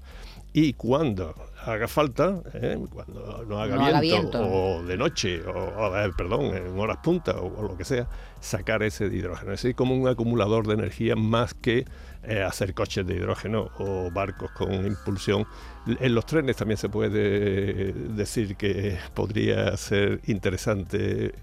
Y 0.54 0.75
cuando 0.75 1.35
haga 1.64 1.88
falta, 1.88 2.42
¿eh? 2.52 2.78
cuando 2.92 3.44
no 3.49 3.59
haga, 3.59 3.76
No 3.76 3.87
haga 3.87 4.00
viento, 4.00 4.38
o 4.40 4.82
de 4.82 4.97
noche, 4.99 5.40
o, 5.42 5.87
o, 5.87 6.12
perdón, 6.16 6.54
en 6.54 6.78
horas 6.78 6.99
punta 7.02 7.32
o, 7.40 7.59
o 7.59 7.62
lo 7.62 7.76
que 7.76 7.85
sea, 7.85 8.06
sacar 8.40 8.82
ese 8.82 9.09
de 9.09 9.16
hidrógeno. 9.16 9.52
Es 9.52 9.62
decir, 9.62 9.75
como 9.75 9.94
un 9.94 10.09
acumulador 10.09 10.66
de 10.66 10.75
energía 10.75 11.16
más 11.16 11.54
que 11.54 11.87
eh, 12.25 12.42
hacer 12.42 12.75
coches 12.75 13.06
de 13.06 13.14
hidrógeno 13.14 13.71
o 13.78 14.11
barcos 14.11 14.50
con 14.52 14.73
impulsión. 14.87 15.47
En 15.87 16.14
los 16.14 16.26
trenes 16.26 16.56
también 16.56 16.76
se 16.76 16.88
puede 16.88 17.92
decir 17.92 18.56
que 18.56 18.99
podría 19.14 19.76
ser 19.76 20.21
interesante 20.26 21.35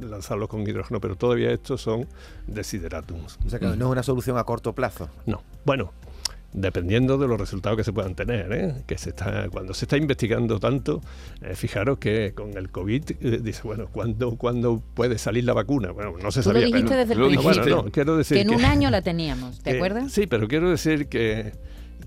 lanzarlos 0.00 0.48
con 0.48 0.60
hidrógeno, 0.60 1.00
pero 1.00 1.16
todavía 1.16 1.50
estos 1.50 1.80
son 1.80 2.06
desideratums. 2.46 3.38
O 3.46 3.50
sea 3.50 3.58
que 3.58 3.66
no 3.66 3.72
es 3.72 3.82
una 3.82 4.02
solución 4.02 4.36
a 4.38 4.44
corto 4.44 4.74
plazo. 4.74 5.08
No, 5.26 5.42
bueno, 5.64 5.92
dependiendo 6.52 7.18
de 7.18 7.28
los 7.28 7.38
resultados 7.38 7.76
que 7.76 7.84
se 7.84 7.92
puedan 7.92 8.14
tener, 8.14 8.52
¿eh? 8.52 8.74
que 8.86 8.96
se 8.96 9.10
está, 9.10 9.48
cuando 9.50 9.74
se 9.74 9.84
está 9.84 9.96
investigando 9.98 10.58
tanto, 10.58 11.02
eh, 11.42 11.54
fijaros 11.54 11.98
que 11.98 12.32
con 12.34 12.56
el 12.56 12.70
COVID 12.70 13.02
eh, 13.20 13.40
dice, 13.42 13.60
bueno, 13.64 13.86
¿cuándo, 13.92 14.36
¿cuándo 14.36 14.82
puede 14.94 15.18
salir 15.18 15.44
la 15.44 15.52
vacuna? 15.52 15.90
Bueno, 15.90 16.14
no 16.22 16.30
se 16.30 16.42
Tú 16.42 16.48
lo 16.50 16.54
sabía. 16.54 16.66
dijiste 16.66 16.88
pero- 16.88 17.00
desde 17.00 17.12
el 17.12 17.18
No, 17.20 17.26
dijiste. 17.26 17.44
principio. 17.48 17.74
bueno, 17.76 17.86
no, 17.88 17.92
quiero 17.92 18.16
decir 18.16 18.36
que 18.38 18.42
en 18.42 18.50
un 18.54 18.64
año 18.64 18.90
la 18.90 19.02
teníamos, 19.02 19.58
¿te 19.60 19.70
que- 19.72 19.76
acuerdas? 19.76 20.10
Sí, 20.12 20.26
pero 20.26 20.48
quiero 20.48 20.70
decir 20.70 21.08
que, 21.08 21.52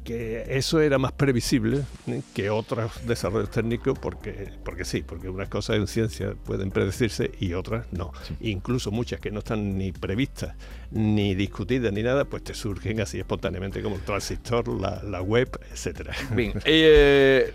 que 0.03 0.45
eso 0.49 0.81
era 0.81 0.97
más 0.97 1.11
previsible 1.11 1.83
¿eh? 2.07 2.21
que 2.33 2.49
otros 2.49 2.91
desarrollos 3.05 3.51
técnicos, 3.51 3.97
porque, 3.99 4.49
porque 4.63 4.83
sí, 4.85 5.03
porque 5.03 5.29
unas 5.29 5.47
cosas 5.49 5.77
en 5.77 5.87
ciencia 5.87 6.33
pueden 6.43 6.71
predecirse 6.71 7.31
y 7.39 7.53
otras 7.53 7.85
no. 7.91 8.11
Incluso 8.39 8.91
muchas 8.91 9.19
que 9.19 9.31
no 9.31 9.39
están 9.39 9.77
ni 9.77 9.91
previstas, 9.91 10.55
ni 10.91 11.35
discutidas, 11.35 11.93
ni 11.93 12.03
nada, 12.03 12.25
pues 12.25 12.43
te 12.43 12.53
surgen 12.53 12.99
así 13.01 13.19
espontáneamente 13.19 13.81
como 13.81 13.95
el 13.95 14.01
transistor, 14.01 14.67
la, 14.67 15.01
la 15.03 15.21
web, 15.21 15.49
etcétera. 15.71 16.13
Bien. 16.35 16.53
eh, 16.65 17.53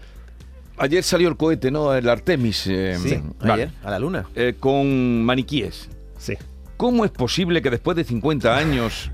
ayer 0.78 1.02
salió 1.02 1.28
el 1.28 1.36
cohete, 1.36 1.70
¿no? 1.70 1.94
El 1.94 2.08
Artemis. 2.08 2.66
eh, 2.68 2.96
Sí, 3.02 3.20
vale. 3.40 3.52
ayer, 3.64 3.70
a 3.82 3.90
la 3.90 3.98
luna. 3.98 4.26
Eh, 4.34 4.54
con 4.58 5.24
maniquíes. 5.24 5.88
Sí. 6.18 6.34
¿Cómo 6.76 7.04
es 7.04 7.10
posible 7.10 7.62
que 7.62 7.70
después 7.70 7.96
de 7.96 8.04
50 8.04 8.56
años 8.56 9.10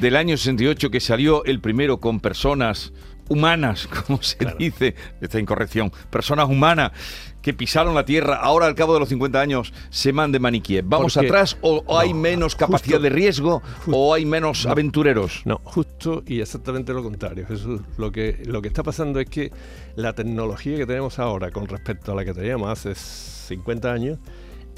del 0.00 0.16
año 0.16 0.36
68 0.36 0.90
que 0.90 1.00
salió 1.00 1.44
el 1.44 1.60
primero 1.60 1.98
con 2.00 2.20
personas 2.20 2.92
humanas, 3.28 3.86
como 4.06 4.22
se 4.22 4.36
Claro. 4.36 4.56
dice, 4.58 4.94
esta 5.20 5.38
incorrección, 5.40 5.92
personas 6.10 6.48
humanas 6.48 6.92
que 7.40 7.52
pisaron 7.52 7.92
la 7.96 8.04
Tierra, 8.04 8.36
ahora 8.36 8.66
al 8.66 8.74
cabo 8.76 8.94
de 8.94 9.00
los 9.00 9.08
50 9.08 9.40
años 9.40 9.72
se 9.90 10.12
mande 10.12 10.38
maniquíes? 10.38 10.84
¿Vamos 10.86 11.14
Porque- 11.14 11.26
atrás 11.26 11.56
o, 11.60 11.82
o 11.86 11.98
hay 11.98 12.12
No, 12.12 12.20
menos 12.20 12.54
capacidad 12.54 12.98
justo- 12.98 13.02
de 13.02 13.10
riesgo 13.10 13.62
justo- 13.84 13.98
o 13.98 14.14
hay 14.14 14.24
menos 14.24 14.64
aventureros? 14.66 15.42
No, 15.44 15.60
justo 15.64 16.22
y 16.26 16.40
exactamente 16.40 16.92
lo 16.92 17.02
contrario. 17.02 17.44
Jesús. 17.48 17.80
Lo 17.98 18.12
que, 18.12 18.42
lo 18.46 18.62
que 18.62 18.68
está 18.68 18.84
pasando 18.84 19.18
es 19.18 19.28
que 19.28 19.50
la 19.96 20.12
tecnología 20.12 20.76
que 20.76 20.86
tenemos 20.86 21.18
ahora 21.18 21.50
con 21.50 21.66
respecto 21.66 22.12
a 22.12 22.14
la 22.14 22.24
que 22.24 22.32
teníamos 22.32 22.68
hace 22.70 22.94
50 22.94 23.92
años 23.92 24.18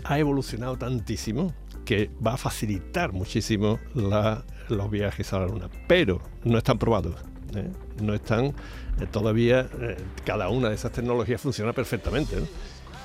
ha 0.04 0.18
evolucionado 0.18 0.76
tantísimo 0.78 1.52
que 1.84 2.10
va 2.26 2.34
a 2.34 2.36
facilitar 2.38 3.12
muchísimo 3.12 3.78
la- 3.94 4.42
los 4.68 4.90
viajes 4.90 5.32
a 5.32 5.40
la 5.40 5.46
Luna. 5.46 5.68
Pero 5.86 6.20
no 6.44 6.58
están 6.58 6.78
probados. 6.78 7.16
¿eh? 7.54 7.70
No 8.00 8.14
están 8.14 8.46
eh, 8.46 9.06
todavía, 9.10 9.68
eh, 9.80 9.96
cada 10.24 10.48
una 10.48 10.68
de 10.68 10.74
esas 10.74 10.92
tecnologías 10.92 11.40
funciona 11.40 11.72
perfectamente. 11.72 12.36
¿no? 12.36 12.46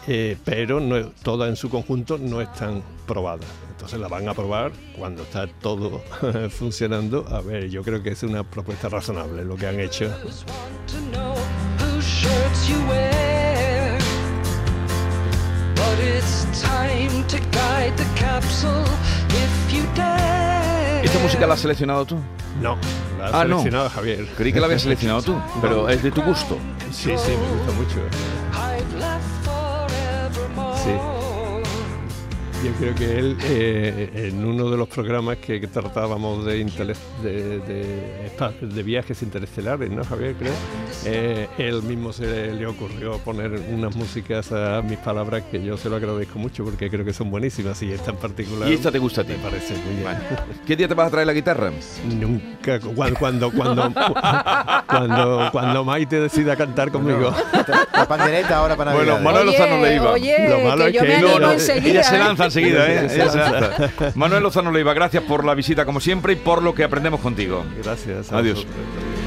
Eh, 0.07 0.37
pero 0.43 0.79
no, 0.79 1.09
todas 1.23 1.49
en 1.49 1.55
su 1.55 1.69
conjunto 1.69 2.17
no 2.17 2.41
están 2.41 2.81
probadas. 3.05 3.47
Entonces 3.71 3.99
la 3.99 4.07
van 4.07 4.27
a 4.27 4.33
probar 4.33 4.71
cuando 4.97 5.23
está 5.23 5.47
todo 5.47 6.01
funcionando. 6.49 7.25
A 7.29 7.41
ver, 7.41 7.69
yo 7.69 7.83
creo 7.83 8.01
que 8.01 8.09
es 8.09 8.23
una 8.23 8.43
propuesta 8.43 8.89
razonable 8.89 9.45
lo 9.45 9.55
que 9.55 9.67
han 9.67 9.79
hecho. 9.79 10.11
time 16.51 17.25
to 17.27 17.39
guide 17.51 17.95
the 17.95 18.03
capsule 18.15 18.83
if 19.29 19.73
you 19.73 19.83
dare. 19.95 20.38
¿Esta 21.09 21.23
música 21.23 21.47
la 21.47 21.55
has 21.55 21.59
seleccionado 21.61 22.05
tú? 22.05 22.17
No, 22.61 22.77
la 23.17 23.25
ha 23.25 23.41
Ah, 23.41 23.43
no. 23.45 23.57
seleccionado 23.57 23.89
Javier. 23.89 24.27
Creí 24.37 24.53
que 24.53 24.59
la 24.59 24.67
habías 24.67 24.83
seleccionado 24.83 25.21
tú, 25.23 25.35
pero 25.61 25.89
es 25.89 26.03
de 26.03 26.11
tu 26.11 26.21
gusto. 26.21 26.57
Sí, 26.91 27.11
sí, 27.17 27.31
me 27.31 27.57
gusta 27.57 27.71
mucho. 27.73 27.95
Yo 32.63 32.71
creo 32.73 32.93
que 32.93 33.17
él, 33.17 33.37
eh, 33.43 34.09
en 34.29 34.43
uno 34.43 34.69
de 34.69 34.75
los 34.75 34.89
programas 34.89 35.37
que, 35.37 35.59
tratábamos 35.67 36.43
de, 36.45 36.65
de, 37.23 37.61
de 38.61 38.83
viajes 38.83 39.21
interestelares, 39.23 39.89
¿no, 39.89 40.03
Javier? 40.03 40.35
Creo. 40.37 40.51
eh, 41.05 41.47
él 41.57 41.81
mismo 41.83 42.11
se 42.11 42.25
le, 42.27 42.53
le 42.55 42.67
ocurrió 42.67 43.17
poner 43.19 43.51
unas 43.71 43.95
músicas 43.95 44.51
a 44.51 44.81
mis 44.81 44.97
palabras 44.97 45.43
que 45.49 45.63
yo 45.63 45.77
se 45.77 45.89
lo 45.89 45.95
agradezco 45.95 46.37
mucho 46.37 46.65
porque 46.65 46.89
creo 46.89 47.05
que 47.05 47.13
son 47.13 47.31
buenísimas 47.31 47.81
y 47.81 47.93
esta 47.93 48.11
en 48.11 48.17
particular. 48.17 48.69
¿Y 48.69 48.73
esta 48.73 48.91
te 48.91 48.99
gusta 48.99 49.21
a 49.21 49.23
ti? 49.23 49.31
Me 49.33 49.39
parece 49.39 49.73
muy 49.75 49.93
bien. 49.93 50.03
Vale. 50.03 50.19
¿Qué 50.67 50.75
día 50.75 50.87
te 50.89 50.93
vas 50.95 51.07
a 51.07 51.11
traer 51.11 51.27
la 51.27 51.33
guitarra? 51.33 51.71
Nunca, 52.13 52.79
cuando, 52.81 53.13
cuando, 53.17 53.51
cuando, 53.53 53.93
cuando, 54.87 55.49
cuando 55.53 55.83
Maite 55.85 56.19
decida 56.19 56.57
cantar 56.57 56.91
conmigo. 56.91 57.33
La 57.93 58.05
pandereta 58.05 58.57
ahora 58.57 58.75
para 58.75 58.93
Bueno. 58.93 59.17
Manuel 59.19 59.45
Lozano 59.45 59.81
Leiva. 59.81 60.11
Oye, 60.11 60.49
Lo 60.49 60.59
malo 60.59 60.83
que 60.85 60.89
es 60.89 60.93
yo 60.95 61.01
que 61.01 61.07
me 61.07 61.19
no, 61.21 61.27
animo 61.29 61.39
no, 61.39 61.51
enseguida. 61.53 61.89
Ella 61.89 62.03
se 62.03 62.15
¿eh? 62.15 62.19
lanza 62.19 62.48
enseguida, 62.49 62.87
¿eh? 62.87 64.11
Manuel 64.15 64.43
Lozano 64.43 64.71
Leiva, 64.71 64.93
gracias 64.93 65.23
por 65.23 65.45
la 65.45 65.53
visita 65.55 65.85
como 65.85 65.99
siempre 65.99 66.33
y 66.33 66.35
por 66.35 66.61
lo 66.61 66.73
que 66.73 66.83
aprendemos 66.83 67.19
contigo. 67.19 67.65
Gracias. 67.83 68.31
Adiós. 68.31 68.65
vosotros. 68.65 69.18